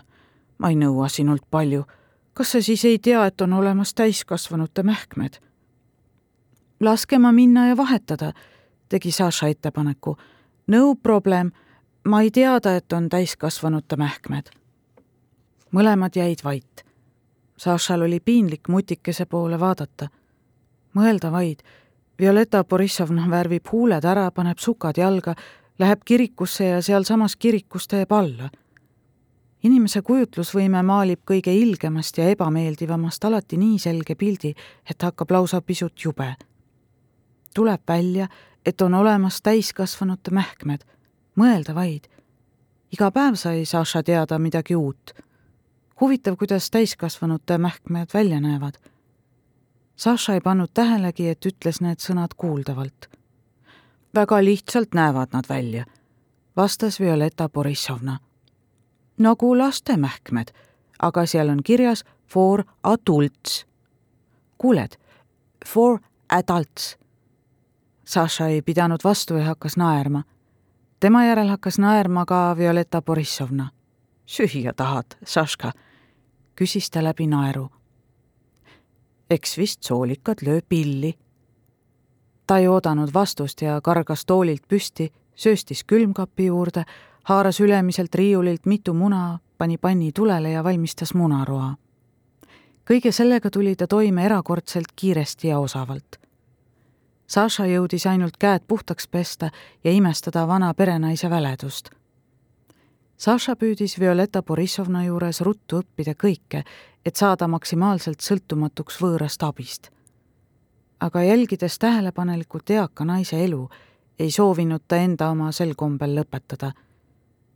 ma 0.59 0.69
ei 0.69 0.77
nõua 0.77 1.09
sinult 1.09 1.45
palju. 1.51 1.85
kas 2.35 2.53
sa 2.53 2.63
siis 2.63 2.85
ei 2.85 2.99
tea, 2.99 3.27
et 3.27 3.41
on 3.41 3.53
olemas 3.53 3.95
täiskasvanute 3.95 4.83
mähkmed? 4.83 5.39
laske 6.81 7.19
ma 7.19 7.33
minna 7.33 7.69
ja 7.69 7.77
vahetada, 7.77 8.33
tegi 8.89 9.11
Saša 9.11 9.49
ettepaneku. 9.49 10.17
no 10.67 10.95
problem, 10.95 11.51
ma 12.05 12.21
ei 12.21 12.31
teada, 12.31 12.77
et 12.77 12.93
on 12.93 13.09
täiskasvanute 13.09 13.97
mähkmed. 13.97 14.51
mõlemad 15.73 16.17
jäid 16.17 16.45
vait. 16.45 16.85
Sašal 17.57 18.03
oli 18.03 18.21
piinlik 18.21 18.69
mutikese 18.69 19.27
poole 19.27 19.61
vaadata. 19.61 20.09
mõelda 20.95 21.31
vaid, 21.31 21.63
Violeta 22.21 22.65
Borissovna 22.65 23.31
värvib 23.31 23.67
huuled 23.73 24.05
ära, 24.05 24.31
paneb 24.31 24.59
sukad 24.59 24.97
jalga, 24.97 25.35
läheb 25.79 26.01
kirikusse 26.05 26.65
ja 26.65 26.83
sealsamas 26.83 27.37
kirikus 27.37 27.89
teeb 27.89 28.13
alla 28.13 28.51
inimese 29.65 30.03
kujutlusvõime 30.05 30.83
maalib 30.85 31.23
kõige 31.29 31.53
ilgemast 31.57 32.19
ja 32.21 32.29
ebameeldivamast 32.35 33.25
alati 33.25 33.59
nii 33.61 33.79
selge 33.81 34.17
pildi, 34.21 34.53
et 34.91 35.03
hakkab 35.03 35.31
lausa 35.31 35.63
pisut 35.63 36.05
jube. 36.05 36.35
tuleb 37.55 37.81
välja, 37.89 38.29
et 38.67 38.81
on 38.83 38.95
olemas 38.95 39.43
täiskasvanute 39.43 40.31
mähkmed, 40.31 40.85
mõelda 41.37 41.75
vaid. 41.75 42.09
iga 42.93 43.11
päev 43.11 43.35
sai 43.35 43.65
Saša 43.65 44.03
teada 44.03 44.39
midagi 44.39 44.77
uut. 44.77 45.13
huvitav, 46.01 46.37
kuidas 46.37 46.71
täiskasvanute 46.71 47.59
mähkmed 47.59 48.09
välja 48.15 48.41
näevad. 48.41 48.75
Saša 49.97 50.35
ei 50.35 50.41
pannud 50.41 50.71
tähelegi, 50.75 51.29
et 51.29 51.47
ütles 51.47 51.81
need 51.81 51.99
sõnad 51.99 52.35
kuuldavalt. 52.37 53.09
väga 54.15 54.45
lihtsalt 54.45 54.95
näevad 54.95 55.29
nad 55.33 55.45
välja, 55.49 55.85
vastas 56.57 57.01
Violeta 57.01 57.49
Borissovna 57.49 58.19
nagu 59.19 59.59
lastemähkmed, 59.59 60.51
aga 61.03 61.27
seal 61.27 61.49
on 61.49 61.63
kirjas 61.63 62.05
for 62.27 62.65
adults. 62.83 63.67
kuuled, 64.59 64.97
for 65.67 65.99
adults. 66.29 66.97
Saša 68.05 68.49
ei 68.49 68.63
pidanud 68.63 69.01
vastu 69.05 69.35
ja 69.35 69.45
hakkas 69.45 69.77
naerma. 69.77 70.23
Tema 71.05 71.25
järel 71.25 71.49
hakkas 71.49 71.77
naerma 71.79 72.25
ka 72.25 72.57
Violeta 72.57 73.03
Borissovna. 73.03 73.69
süüa 74.27 74.73
tahad, 74.73 75.07
Saška? 75.25 75.73
küsis 76.57 76.91
ta 76.91 77.05
läbi 77.05 77.27
naeru. 77.27 77.69
eks 79.31 79.59
vist 79.59 79.83
soolikad 79.83 80.39
löö 80.47 80.61
pilli. 80.69 81.15
ta 82.47 82.59
ei 82.59 82.69
oodanud 82.69 83.11
vastust 83.15 83.63
ja 83.63 83.81
kargas 83.81 84.25
toolilt 84.27 84.63
püsti, 84.69 85.13
sööstis 85.35 85.85
külmkapi 85.85 86.47
juurde 86.47 86.85
haaras 87.25 87.61
ülemiselt 87.61 88.15
riiulilt 88.15 88.67
mitu 88.67 88.95
muna, 88.95 89.39
pani 89.59 89.79
panni 89.79 90.13
tulele 90.13 90.51
ja 90.51 90.65
valmistas 90.65 91.15
munaroa. 91.15 91.75
kõige 92.91 93.13
sellega 93.13 93.51
tuli 93.51 93.77
ta 93.77 93.87
toime 93.87 94.25
erakordselt 94.25 94.89
kiiresti 94.97 95.49
ja 95.49 95.59
osavalt. 95.59 96.24
Saša 97.27 97.67
jõudis 97.67 98.07
ainult 98.07 98.37
käed 98.39 98.67
puhtaks 98.69 99.09
pesta 99.09 99.51
ja 99.85 99.93
imestada 99.93 100.47
vana 100.49 100.75
perenaise 100.75 101.31
väledust. 101.31 101.91
Saša 103.17 103.57
püüdis 103.57 103.99
Violeta 104.01 104.43
Borissovna 104.43 105.05
juures 105.05 105.41
ruttu 105.41 105.81
õppida 105.81 106.15
kõike, 106.15 106.65
et 107.05 107.17
saada 107.17 107.49
maksimaalselt 107.49 108.21
sõltumatuks 108.21 109.01
võõrast 109.01 109.43
abist. 109.43 109.91
aga 111.01 111.23
jälgides 111.23 111.79
tähelepanelikult 111.79 112.71
eaka 112.71 113.05
naise 113.05 113.45
elu, 113.45 113.69
ei 114.19 114.31
soovinud 114.31 114.83
ta 114.89 114.97
enda 114.97 115.29
oma 115.31 115.53
sel 115.53 115.75
kombel 115.75 116.15
lõpetada 116.17 116.73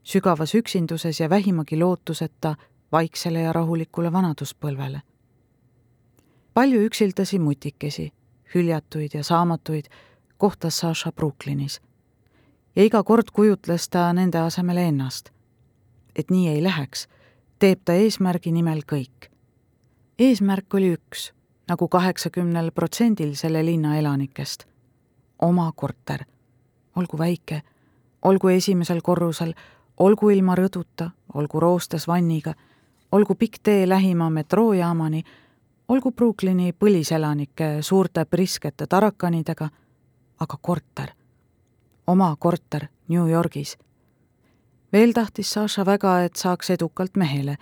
sügavas 0.08 0.54
üksinduses 0.54 1.20
ja 1.20 1.30
vähimagi 1.30 1.78
lootuseta 1.78 2.54
vaiksele 2.92 3.40
ja 3.40 3.52
rahulikule 3.52 4.12
vanaduspõlvele. 4.12 5.00
palju 6.54 6.80
üksildasi 6.86 7.38
mutikesi, 7.38 8.12
hüljatuid 8.54 9.14
ja 9.14 9.24
saamatuid 9.24 9.84
kohtas 10.38 10.78
Saša 10.78 11.12
Brooklynis. 11.12 11.80
ja 12.76 12.84
iga 12.84 13.02
kord 13.02 13.30
kujutles 13.32 13.88
ta 13.88 14.12
nende 14.12 14.38
asemele 14.38 14.84
ennast. 14.88 15.30
et 16.16 16.30
nii 16.30 16.48
ei 16.48 16.62
läheks, 16.62 17.08
teeb 17.58 17.80
ta 17.84 17.92
eesmärgi 17.92 18.52
nimel 18.52 18.82
kõik. 18.92 19.30
eesmärk 20.18 20.74
oli 20.74 20.92
üks, 20.94 21.32
nagu 21.68 21.88
kaheksakümnel 21.88 22.70
protsendil 22.70 23.34
selle 23.34 23.64
linna 23.64 23.96
elanikest. 23.96 24.64
oma 25.38 25.72
korter, 25.74 26.24
olgu 26.96 27.18
väike, 27.18 27.62
olgu 28.22 28.48
esimesel 28.48 29.00
korrusel, 29.00 29.54
olgu 29.98 30.30
ilma 30.30 30.54
rõduta, 30.54 31.10
olgu 31.34 31.60
roostes 31.60 32.06
vanniga, 32.08 32.54
olgu 33.12 33.34
pikk 33.34 33.58
tee 33.62 33.88
lähima 33.88 34.30
metroojaamani, 34.30 35.22
olgu 35.88 36.12
Brooklyni 36.12 36.72
põliselanike 36.72 37.82
suurte 37.82 38.24
priskete 38.24 38.86
tarakanidega, 38.86 39.68
aga 40.40 40.58
korter, 40.60 41.08
oma 42.06 42.36
korter 42.38 42.86
New 43.08 43.28
Yorgis. 43.30 43.78
veel 44.92 45.12
tahtis 45.12 45.50
Saša 45.52 45.86
väga, 45.86 46.20
et 46.20 46.36
saaks 46.36 46.70
edukalt 46.70 47.16
mehele 47.16 47.56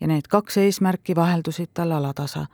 ja 0.00 0.06
need 0.06 0.28
kaks 0.28 0.56
eesmärki 0.56 1.16
vaheldusid 1.16 1.68
tal 1.74 1.92
alatasa. 1.92 2.46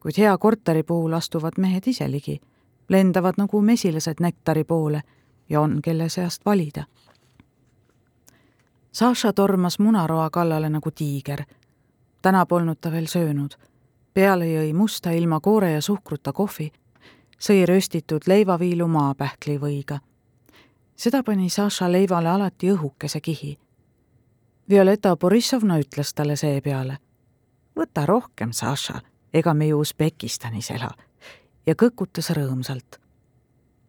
kuid 0.00 0.18
hea 0.18 0.38
korteri 0.38 0.82
puhul 0.82 1.12
astuvad 1.12 1.52
mehed 1.58 1.86
ise 1.86 2.10
ligi, 2.10 2.40
lendavad 2.88 3.34
nagu 3.36 3.60
mesilased 3.60 4.20
nektari 4.20 4.64
poole 4.64 5.02
ja 5.48 5.60
on, 5.60 5.82
kelle 5.82 6.08
seast 6.08 6.46
valida 6.46 6.84
Saša 8.94 9.32
tormas 9.32 9.78
munaroa 9.78 10.30
kallale 10.30 10.68
nagu 10.70 10.90
tiiger. 10.90 11.42
täna 12.22 12.46
polnud 12.46 12.78
ta 12.80 12.92
veel 12.92 13.06
söönud. 13.06 13.73
Peale 14.14 14.46
jõi 14.46 14.72
musta 14.72 15.10
ilma 15.10 15.40
koore 15.40 15.72
ja 15.72 15.80
suhkruta 15.82 16.32
kohvi, 16.32 16.72
sõi 17.38 17.66
röstitud 17.66 18.26
leivaviilu 18.26 18.88
maapähklivõiga. 18.88 19.98
seda 20.96 21.22
pani 21.22 21.50
Saša 21.50 21.92
leivale 21.92 22.28
alati 22.28 22.70
õhukese 22.72 23.20
kihi. 23.20 23.58
Violeta 24.68 25.16
Borissovna 25.16 25.78
ütles 25.78 26.14
talle 26.14 26.36
seepeale. 26.36 26.98
võta 27.76 28.06
rohkem, 28.06 28.52
Saša, 28.52 29.00
ega 29.34 29.54
me 29.54 29.66
ju 29.66 29.80
Usbekistanis 29.80 30.70
ela. 30.70 30.90
ja 31.66 31.74
kõkutas 31.74 32.30
rõõmsalt 32.30 33.00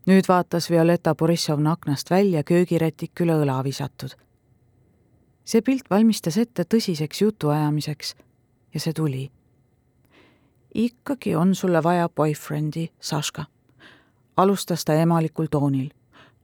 nüüd 0.06 0.28
vaatas 0.28 0.70
Violeta 0.70 1.16
Borissovna 1.16 1.72
aknast 1.72 2.10
välja 2.10 2.44
köögirätik 2.44 3.22
üle 3.22 3.34
õla 3.34 3.64
visatud 3.64 4.16
see 5.46 5.62
pilt 5.62 5.90
valmistas 5.90 6.38
ette 6.42 6.66
tõsiseks 6.66 7.22
jutuajamiseks 7.22 8.16
ja 8.74 8.82
see 8.82 8.94
tuli. 8.94 9.30
Ikkagi 10.76 11.36
on 11.36 11.56
sulle 11.56 11.84
vaja 11.84 12.10
boyfriend'i, 12.10 12.92
Saška, 13.00 13.46
alustas 14.38 14.86
ta 14.86 14.94
emalikul 14.94 15.48
toonil. 15.52 15.90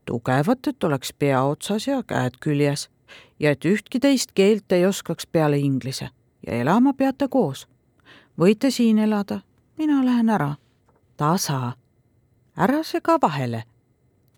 tugevat, 0.06 0.68
et 0.68 0.84
oleks 0.84 1.14
pea 1.14 1.44
otsas 1.44 1.88
ja 1.88 2.04
käed 2.04 2.40
küljes 2.40 2.90
ja 3.40 3.52
et 3.52 3.66
ühtki 3.66 4.00
teist 4.00 4.32
keelt 4.34 4.72
ei 4.72 4.86
oskaks 4.86 5.28
peale 5.28 5.58
inglise 5.58 6.10
ja 6.48 6.54
elama 6.54 6.94
peate 6.94 7.28
koos. 7.28 7.68
võite 8.40 8.72
siin 8.72 9.00
elada, 9.00 9.40
mina 9.78 10.06
lähen 10.06 10.30
ära. 10.30 10.56
tasa, 11.18 11.74
ära 12.58 12.84
sega 12.84 13.18
vahele. 13.22 13.64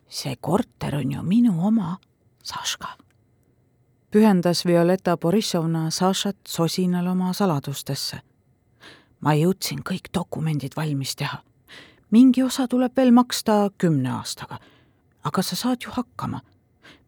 see 0.08 0.36
korter 0.42 0.96
on 0.96 1.12
ju 1.12 1.24
minu 1.24 1.68
oma, 1.68 1.98
Saška 2.44 3.04
pühendas 4.14 4.66
Violeta 4.66 5.18
Borissovna 5.18 5.90
Sašat 5.90 6.38
sosinal 6.48 7.08
oma 7.08 7.34
saladustesse. 7.34 8.18
Ma 9.24 9.34
jõudsin 9.40 9.82
kõik 9.88 10.12
dokumendid 10.14 10.76
valmis 10.76 11.16
teha. 11.16 11.42
mingi 12.12 12.44
osa 12.44 12.68
tuleb 12.68 12.92
veel 12.98 13.12
maksta 13.12 13.72
kümne 13.78 14.12
aastaga. 14.12 14.60
aga 15.24 15.42
sa 15.42 15.56
saad 15.56 15.84
ju 15.84 15.92
hakkama. 15.92 16.42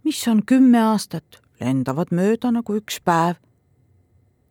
mis 0.03 0.27
on 0.27 0.43
kümme 0.45 0.79
aastat, 0.79 1.41
lendavad 1.59 2.11
mööda 2.11 2.51
nagu 2.51 2.75
üks 2.75 2.99
päev. 3.03 3.35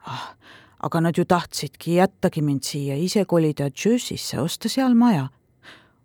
ah, 0.06 0.34
aga 0.78 1.00
nad 1.00 1.18
ju 1.18 1.24
tahtsidki 1.24 1.94
jättagi 1.94 2.42
mind 2.42 2.62
siia, 2.62 2.96
ise 2.96 3.24
kolida 3.24 3.70
Jersey'sse, 3.70 4.40
osta 4.40 4.68
seal 4.68 4.94
maja. 4.94 5.28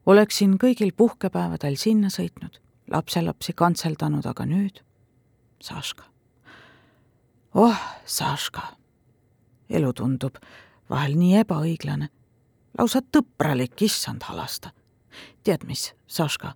oleksin 0.06 0.58
kõigil 0.58 0.91
puhkepäevadel 0.95 1.76
sinna 1.76 2.08
sõitnud, 2.08 2.60
lapselapsi 2.91 3.54
kantseldanud, 3.54 4.26
aga 4.26 4.45
nüüd 4.45 4.82
Saška 5.60 6.04
oh, 7.54 7.76
Saška, 8.06 8.62
elu 9.69 9.93
tundub 9.93 10.38
vahel 10.89 11.15
nii 11.17 11.39
ebaõiglane, 11.43 12.10
lausa 12.78 13.02
tõpralik, 13.02 13.82
issand 13.82 14.23
halasta. 14.23 14.71
tead 15.43 15.63
mis, 15.67 15.93
Saška, 16.08 16.54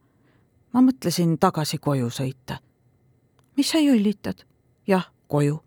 ma 0.74 0.82
mõtlesin 0.82 1.38
tagasi 1.38 1.78
koju 1.78 2.10
sõita. 2.10 2.58
mis 3.58 3.70
sa 3.70 3.78
jõllitad? 3.78 4.46
jah, 4.88 5.12
koju. 5.28 5.64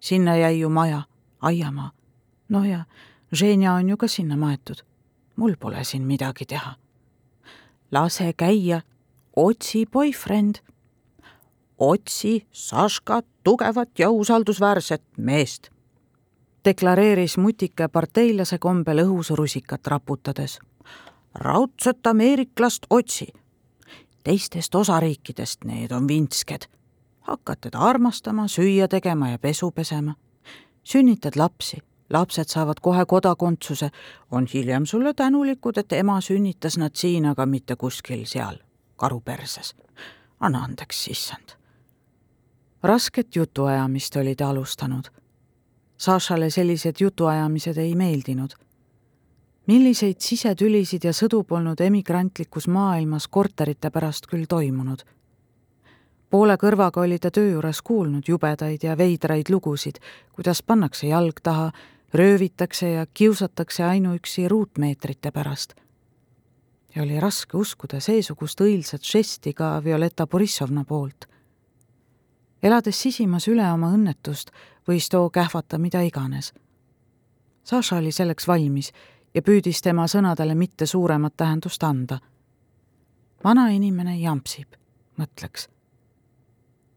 sinna 0.00 0.36
jäi 0.36 0.60
ju 0.60 0.68
maja, 0.68 1.02
aiamaa. 1.40 1.92
no 2.48 2.64
ja, 2.64 2.84
Ženja 3.32 3.74
on 3.74 3.88
ju 3.88 3.96
ka 3.96 4.08
sinna 4.08 4.36
maetud. 4.36 4.82
mul 5.36 5.56
pole 5.56 5.84
siin 5.84 6.02
midagi 6.02 6.46
teha. 6.46 6.76
lase 7.90 8.32
käia, 8.32 8.82
otsi 9.36 9.86
boyfriend 9.86 10.70
otsi 11.80 12.46
Saška 12.52 13.22
tugevat 13.44 13.98
ja 13.98 14.10
usaldusväärset 14.10 15.02
meest, 15.16 15.70
deklareeris 16.64 17.38
mutike 17.38 17.88
parteilase 17.88 18.58
kombel 18.58 19.04
õhus 19.04 19.30
rusikat 19.30 19.86
raputades. 19.86 20.58
raudset 21.34 22.06
ameeriklast 22.06 22.86
otsi. 22.90 23.26
teistest 24.24 24.74
osariikidest 24.74 25.64
need 25.64 25.92
on 25.92 26.08
vintsked. 26.08 26.68
hakkad 27.20 27.56
teda 27.60 27.78
armastama, 27.78 28.48
süüa 28.48 28.88
tegema 28.88 29.28
ja 29.28 29.38
pesu 29.38 29.70
pesema. 29.70 30.14
sünnitad 30.84 31.36
lapsi, 31.36 31.78
lapsed 32.10 32.48
saavad 32.48 32.80
kohe 32.82 33.04
kodakondsuse, 33.06 33.90
on 34.30 34.46
hiljem 34.54 34.86
sulle 34.86 35.14
tänulikud, 35.14 35.78
et 35.78 35.92
ema 35.92 36.20
sünnitas 36.20 36.78
nad 36.78 36.90
siin, 36.94 37.26
aga 37.26 37.46
mitte 37.46 37.76
kuskil 37.76 38.24
seal 38.24 38.58
karuperses. 39.00 39.74
anna 40.40 40.58
andeks, 40.58 41.08
issand. 41.08 41.56
rasket 42.82 43.36
jutuajamist 43.36 44.16
oli 44.16 44.36
ta 44.36 44.50
alustanud. 44.50 45.19
Sašale 46.00 46.48
sellised 46.50 46.96
jutuajamised 47.00 47.76
ei 47.76 47.94
meeldinud 47.94 48.56
milliseid 49.70 50.18
sisetülisid 50.18 51.04
ja 51.06 51.12
sõdu 51.14 51.44
polnud 51.46 51.80
emigrantlikus 51.84 52.66
maailmas 52.68 53.28
korterite 53.28 53.90
pärast 53.90 54.26
küll 54.30 54.48
toimunud. 54.48 55.04
poole 56.30 56.56
kõrvaga 56.56 57.02
oli 57.02 57.18
ta 57.18 57.30
töö 57.30 57.50
juures 57.52 57.82
kuulnud 57.82 58.28
jubedaid 58.28 58.82
ja 58.82 58.96
veidraid 58.98 59.50
lugusid, 59.50 59.98
kuidas 60.32 60.62
pannakse 60.62 61.06
jalg 61.06 61.40
taha, 61.42 61.70
röövitakse 62.14 62.90
ja 62.90 63.06
kiusatakse 63.06 63.84
ainuüksi 63.84 64.48
ruutmeetrite 64.48 65.30
pärast. 65.30 65.74
ja 66.94 67.02
oli 67.02 67.20
raske 67.20 67.56
uskuda 67.56 68.00
seesugust 68.00 68.60
õilsat 68.60 69.02
žesti 69.12 69.52
ka 69.54 69.84
Violeta 69.84 70.26
Borissovna 70.26 70.84
poolt. 70.84 71.28
elades 72.62 73.02
sisimas 73.02 73.48
üle 73.48 73.72
oma 73.72 73.92
õnnetust, 73.94 74.50
võis 74.90 75.08
too 75.08 75.30
kähvata 75.30 75.78
mida 75.78 76.02
iganes. 76.02 76.52
Saša 77.64 77.96
oli 77.96 78.12
selleks 78.12 78.48
valmis 78.48 78.92
ja 79.34 79.42
püüdis 79.42 79.82
tema 79.82 80.06
sõnadele 80.10 80.54
mitte 80.54 80.86
suuremat 80.86 81.36
tähendust 81.36 81.82
anda. 81.82 82.18
vana 83.44 83.68
inimene 83.68 84.18
jampsib, 84.18 84.74
mõtleks. 85.18 85.68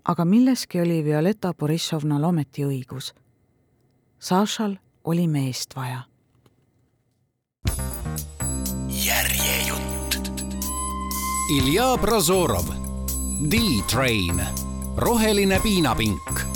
aga 0.06 0.25
milleski 0.25 0.82
oli 0.82 1.03
Violeta 1.03 1.53
Borissovnal 1.53 2.23
ometi 2.23 2.65
õigus. 2.65 3.13
Sašal 4.19 4.75
oli 5.03 5.27
meest 5.27 5.75
vaja. 5.75 6.01
järjejutt. 9.06 10.32
Ilja 11.51 11.97
Prozorov, 11.97 12.67
D-Train, 13.51 14.41
roheline 14.97 15.60
piinapink, 15.60 16.52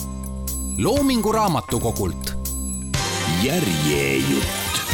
Loomingu 0.77 1.31
Raamatukogult. 1.31 2.37
järjejutt 3.43 4.86